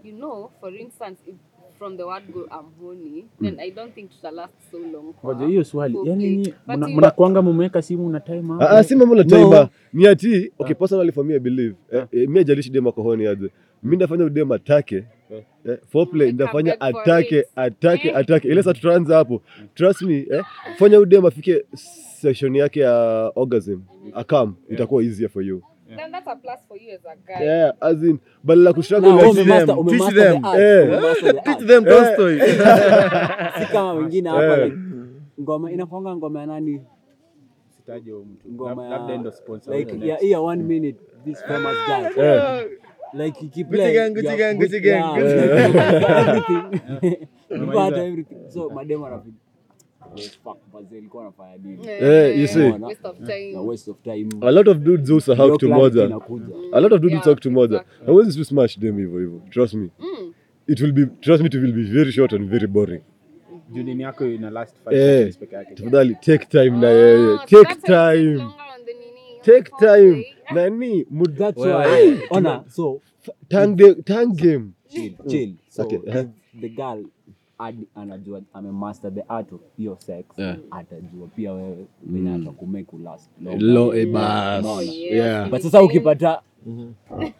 You 0.05 0.13
know 0.13 0.51
for 0.61 0.71
instance 0.77 1.19
if 1.27 1.35
from 1.79 1.97
the 1.97 2.07
word 2.07 2.23
go 2.33 2.47
I'm 2.51 2.67
horny 2.81 3.25
then 3.41 3.59
I 3.61 3.71
don't 3.71 3.93
think 3.95 4.11
tuta 4.11 4.31
last 4.31 4.53
so 4.71 4.79
long 4.79 5.15
Ngoja 5.25 5.47
hiyo 5.47 5.65
swali. 5.65 5.97
Yaani 6.05 6.55
mnakuanga 6.97 7.43
mumeweka 7.43 7.83
simu 7.83 8.11
na 8.11 8.21
time 8.21 8.43
hapo? 8.49 8.63
Ah, 8.65 8.71
ah, 8.79 8.85
si 8.85 8.95
mambo 8.97 9.15
na 9.15 9.23
No. 9.23 9.29
timer 9.29 9.69
ni 9.93 10.07
ati 10.07 10.53
okay 10.59 10.75
personally 10.75 11.13
for 11.13 11.25
me 11.25 11.35
i 11.35 11.39
believe 11.39 11.75
eh, 11.93 12.07
eh, 12.13 12.29
mi 12.29 12.39
ajalishi 12.39 12.71
dem 12.71 12.87
akohoni 12.87 13.27
aje. 13.27 13.51
Mimi 13.83 13.97
ndafanya 13.97 14.25
udem 14.25 14.53
atake 14.53 15.05
eh, 15.31 15.79
foreplay 15.89 16.33
ndafanya 16.33 16.81
atake 16.81 17.45
atake 17.57 18.09
Eh. 18.09 18.17
atake 18.17 18.49
ile 18.49 18.63
saa 18.63 18.73
tutaanza 18.75 19.17
hapo. 19.17 19.43
Trust 19.75 20.03
me 20.03 20.27
eh, 20.31 20.45
fanya 20.79 21.01
udem 21.01 21.27
afike 21.27 21.65
session 22.21 22.57
yake 22.57 22.81
ya 22.81 23.33
orgasm. 23.35 23.81
Akam 24.15 24.55
itakuwa 24.71 25.03
easier 25.03 25.29
for 25.31 25.43
you. 25.43 25.63
Then 25.97 26.11
that's 26.13 26.27
a 26.27 26.37
plus 26.37 26.61
for 26.69 26.77
you 26.77 26.95
as 26.95 27.05
a 27.07 27.17
guy. 27.27 27.45
Yeah 27.45 27.73
as 27.81 28.03
in 28.03 28.19
badala 28.45 28.71
Eh. 28.71 28.77
Eh. 30.59 30.89
Si 33.61 33.67
kama 33.73 33.93
wengine 33.93 34.29
hapa 34.31 34.71
ngoma 35.41 35.73
inakwanga 35.73 36.17
ngoma 36.17 36.41
ya 36.41 36.47
nani? 36.47 36.81
Sitaje 37.77 38.11
huyo 38.11 38.25
mtu. 38.25 38.49
ngoma 38.53 38.89
ya 40.21 40.41
one 40.41 40.63
minute 40.63 40.99
this 41.25 41.43
famous 41.45 41.77
guy 41.87 42.05
like 43.15 43.37
he 43.37 43.49
Gucci 43.65 43.93
gang, 43.93 44.15
Gucci 44.15 44.37
gang, 44.37 44.59
gang. 44.83 45.17
everything. 46.19 47.29
Everything. 47.51 48.51
So 48.51 48.71
mademo 48.71 49.07
anapiga 49.07 49.35
anafanya 51.21 51.57
nini? 51.65 51.89
Eh, 51.89 52.41
you 52.41 52.47
see. 52.47 52.69
Of 53.05 53.19
time. 53.27 53.53
Na 53.53 53.61
waste 53.61 53.91
of 53.91 54.03
time. 54.03 54.29
A 54.43 54.51
lot 54.51 54.71
of 54.71 54.79
dudes 54.79 55.11
usahau 55.11 55.53
kitu 55.53 55.69
moja 55.69 56.03
a 56.73 56.81
lot 56.81 56.95
of 56.95 57.01
dudes 57.01 57.27
Yeah, 57.27 57.35
kitu 57.35 57.51
moja 57.51 57.85
hawezi 58.07 58.39
tu 58.39 58.45
smash 58.45 58.79
them 58.79 58.97
hivyo 58.99 59.19
hivyo. 59.21 59.43
Trust 59.51 59.75
me. 59.75 59.89
It 60.67 60.81
will 60.81 60.93
be 60.93 61.07
trust 61.21 61.43
me 61.43 61.47
it 61.47 61.55
will 61.55 61.73
be 61.73 61.83
very 61.83 62.13
short 62.13 62.33
and 62.33 62.51
very 62.51 62.67
boring. 62.67 63.03
Eh. 64.93 65.35
tafadhali 65.77 66.15
take 66.15 66.47
time 66.47 66.71
na 66.71 66.89
Ah, 66.89 66.91
yeye. 66.91 67.39
take 67.47 67.75
time 67.87 68.35
longer 68.37 68.65
on 68.75 68.85
the 68.87 68.93
nini, 68.93 69.34
on 69.34 69.34
take 69.45 69.71
time. 69.79 70.25
Nani? 70.55 71.05
Mud 71.11 71.37
That's 71.37 71.57
Well, 71.59 71.79
why 71.79 72.27
ona 72.31 72.65
so 72.69 73.01
tang 73.49 73.77
the, 73.77 73.95
tang 74.03 74.33
game. 74.35 74.75
Chill 74.91 75.13
chill. 75.29 75.51
So 75.69 75.83
Okay, 75.85 75.97
uh-huh. 75.97 76.25
the 76.61 76.69
girl 76.69 77.05
ad, 77.61 77.77
anajua 77.97 78.43
amemaster 78.55 79.11
the 79.15 79.23
art 79.29 79.53
of 79.53 79.61
hiyo 79.77 79.97
sex 80.01 80.25
Yeah. 80.39 80.57
atajua 80.71 81.27
pia 81.37 81.53
wewe 81.53 81.87
venye 82.03 82.35
atakumake 82.35 82.89
ulast 82.97 83.31
eh, 85.11 85.51
but 85.51 85.61
sasa 85.63 85.83
ukipata 85.83 86.43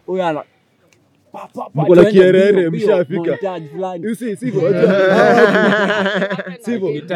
huyo 0.05 0.25
ana 0.25 0.43
pa, 1.31 1.47
pa, 1.53 1.69
pa, 1.69 1.83
Mko 1.83 1.95
na 1.95 2.05
kierere, 2.11 2.69
mshafika. 2.69 3.37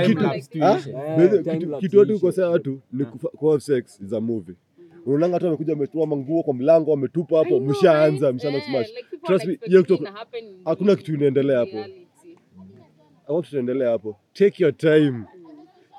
kitu- 0.08 0.26
Ah? 0.62 0.76
iishe. 0.78 0.90
Eh, 0.90 1.44
kitu- 1.44 1.72
watu 1.74 2.14
iishe. 2.14 2.42
watu 2.42 2.80
ni 2.94 3.06
kuhave 3.06 3.60
sex 3.62 4.00
is 4.02 4.14
a 4.14 4.20
movie 4.22 4.56
unaonanga 5.06 5.34
hata 5.34 5.48
amekuja 5.48 5.74
ametoa 5.74 6.08
manguo 6.08 6.44
kwa 6.44 6.54
mlango 6.54 6.94
ametupa 6.94 7.38
hapo 7.38 7.60
mshaanza 7.60 8.34
mshaanza 8.34 8.62
smash. 8.62 8.94
trust 9.24 9.46
me 9.46 9.60
hiyo 9.66 9.86
in- 9.90 10.08
hakuna 10.66 10.96
kitu 10.96 11.14
inaendelea 11.14 11.60
hapo. 11.60 11.78
want 13.28 13.50
tunaendelea 13.50 13.90
hapo. 13.90 14.18
Take 14.34 14.64
your 14.64 14.78
time. 14.78 15.24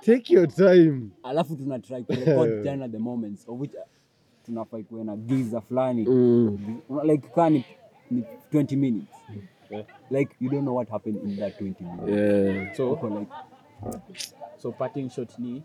Take 0.00 0.34
your 0.34 0.48
time. 0.48 1.08
Alafu 1.22 1.56
tuna 1.56 1.78
try 1.78 2.02
kurecord 2.02 2.62
tena 2.64 2.88
the 2.88 2.98
moments 2.98 3.48
of 3.48 3.60
which 3.60 3.74
uh, 3.74 3.80
tunafai 4.46 4.82
kuwe 4.84 5.04
na 5.04 5.16
giza 5.16 5.60
fulani. 5.60 6.04
Like 7.04 7.28
kani 7.34 7.64
ni, 8.10 8.24
ni 8.52 8.62
20 8.62 8.76
minutes. 8.76 9.08
Like 10.10 10.36
you 10.40 10.50
don't 10.50 10.62
know 10.62 10.76
what 10.76 10.88
happened 10.88 11.22
in 11.24 11.36
that 11.36 11.60
20 11.60 11.74
minutes. 11.84 12.08
Yeah. 12.08 12.74
So, 12.76 12.98
like 13.18 13.30
so 14.56 14.72
parting 14.72 15.10
shot 15.10 15.38
ni 15.38 15.62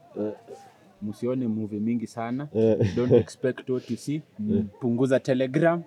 msione 1.01 1.47
movie 1.47 1.79
mingi 1.79 2.08
sana. 2.08 2.47
Eh. 2.55 2.95
don't 2.95 3.12
expect 3.13 3.69
what 3.69 3.91
you 3.91 3.97
see. 3.97 4.21
Punguza 4.79 5.19
telegram. 5.19 5.84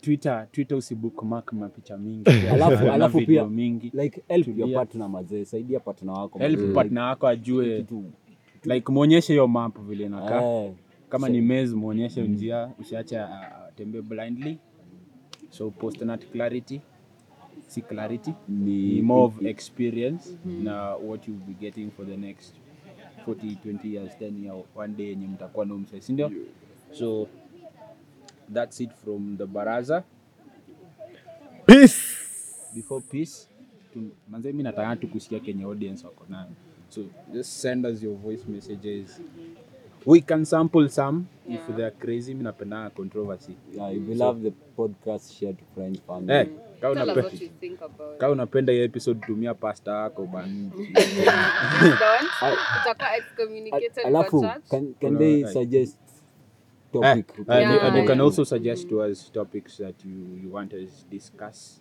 Twitter 0.00 0.46
twitter 0.52 0.78
usibookmark 0.78 1.52
mapicha 1.52 1.96
mingi. 1.96 2.30
Alafu- 2.52 2.92
alafu 2.92 3.18
pia- 3.20 3.46
mingi. 3.48 3.92
like 3.94 4.22
help 4.28 4.58
your 4.58 4.72
partner 4.72 5.08
mazee 5.08 5.44
saidia 5.44 5.80
partner 5.80 6.14
wako 6.14 6.38
help 6.38 6.58
mazee. 6.60 6.74
partner 6.74 7.02
wako 7.04 7.26
ajue. 7.28 7.86
Like 8.64 8.92
mwonyeshe 8.92 9.32
hiyo 9.32 9.48
map 9.48 9.78
vile 9.80 10.04
inakaa. 10.06 10.42
Eh, 10.42 10.72
kama 11.08 11.28
ni 11.28 11.40
maze 11.40 11.76
mwonyeshe 11.76 12.22
njia 12.28 12.70
usiache 12.80 13.18
atembee 13.20 14.00
blindly. 14.02 14.58
So 15.50 15.70
post 15.70 16.02
not 16.02 16.26
clarity. 16.32 16.80
Si 17.66 17.82
clarity. 17.82 18.32
Ni- 18.48 18.94
ni 18.94 19.02
more 19.02 19.22
of 19.24 19.42
experience. 19.42 20.30
Na 20.62 20.94
what 20.96 21.28
you'll 21.28 21.44
be 21.46 21.54
getting 21.60 21.90
for 21.90 22.06
the 22.06 22.16
next 22.16 22.54
40 23.26 23.56
20 23.64 23.88
years 23.94 24.12
10 24.20 24.44
year 24.44 24.64
one 24.76 24.94
day 24.94 25.06
yenye 25.08 25.26
mtakuwa 25.26 25.66
na 25.66 25.74
mse 25.74 26.00
si 26.00 26.12
ndio? 26.12 26.32
So 26.92 27.28
that's 28.54 28.80
it 28.80 28.90
from 29.04 29.36
the 29.38 29.46
baraza. 29.46 30.04
Peace! 31.66 31.98
Before 32.74 33.00
peace 33.10 33.48
manze 34.28 34.52
mi 34.52 34.62
nataka 34.62 34.96
tukusikia 34.96 35.40
kenye 35.40 35.64
audience 35.64 36.06
wako 36.06 36.24
nayo. 36.28 36.50
So 36.88 37.04
just 37.32 37.50
send 37.50 37.86
us 37.86 38.02
your 38.02 38.16
voice 38.16 38.44
messages 38.48 39.20
we 40.06 40.20
can 40.20 40.44
sample 40.44 40.88
some 40.88 41.24
if 41.48 41.60
they 41.76 41.84
are 41.84 41.90
crazy 41.98 42.34
mi 42.34 42.44
controversy. 42.96 43.56
Yeah, 43.72 43.90
if 43.90 44.08
you 44.08 44.14
love 44.14 44.42
the 44.42 44.52
podcast 44.76 45.32
share 45.38 45.52
to 45.52 45.64
friends 45.74 46.00
family. 46.06 46.32
Eh, 46.34 46.46
ka 46.80 46.90
unapenda 46.90 47.30
ka 48.18 48.30
unapenda 48.30 48.72
hii 48.72 48.80
episode 48.84 49.20
tumia 49.26 49.54
pasta 49.54 49.90
yako 49.92 50.26
ban 50.26 50.70
Don't. 50.70 52.30
Utakuwa 52.82 53.16
excommunicated 53.16 54.06
alafu 54.06 54.46
can, 54.70 54.94
can 55.00 55.18
they 55.18 55.36
like- 55.42 55.52
suggest 55.52 55.98
Eh, 56.94 57.10
and, 57.12 57.24
yeah. 57.48 57.86
and 57.86 57.96
you 57.96 58.04
can 58.06 58.20
also 58.20 58.44
suggest 58.44 58.88
to 58.88 59.00
us 59.02 59.30
topics 59.32 59.76
that 59.78 59.94
you, 60.04 60.40
you 60.42 60.50
want 60.54 60.72
us 60.72 61.06
discuss 61.10 61.80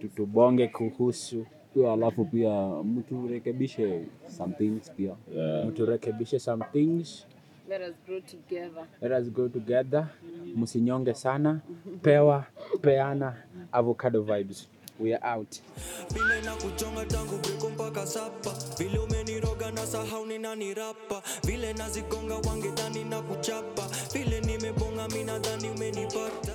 Tu- 0.00 0.08
tubonge 0.08 0.68
kuhusu. 0.68 1.46
Pia 1.74 1.92
alafu 1.92 2.24
pia 2.24 2.68
mturekebishe 2.84 4.00
some 4.28 4.54
things 4.54 4.90
pia. 4.92 5.14
Mturekebishe 5.68 6.38
some 6.38 6.64
things 6.72 7.26
Let 7.68 7.82
us 7.82 7.94
grow 8.06 8.20
together. 8.20 8.86
let 9.00 9.12
us 9.12 9.28
go 9.30 9.48
together. 9.48 10.06
Msinyonge 10.56 11.14
sana. 11.14 11.60
Pewa 12.02 12.44
peana 12.82 13.34
avocado 13.72 14.22
vibes. 14.22 14.68
We 15.00 15.14
are 15.14 15.34
out. 15.36 15.60
Vile 16.12 16.40
na 16.42 16.54
kuchonga 16.56 17.04
tangu 17.04 17.38
breko 17.38 17.70
mpaka 17.70 18.06
sapa 18.06 18.50
vile 18.78 18.98
umeniroga 18.98 19.70
na 19.70 19.86
sahau 19.86 20.26
ni 20.26 20.38
nani 20.38 20.74
rapa. 20.74 21.22
Vile 21.44 21.72
nazigonga 21.72 22.34
wangedhani 22.34 23.04
na 23.04 23.22
kuchapa. 23.22 23.82
Vile 24.12 24.40
nimebonga 24.40 25.08
minadhani 25.08 25.70
umenipata 25.70 26.52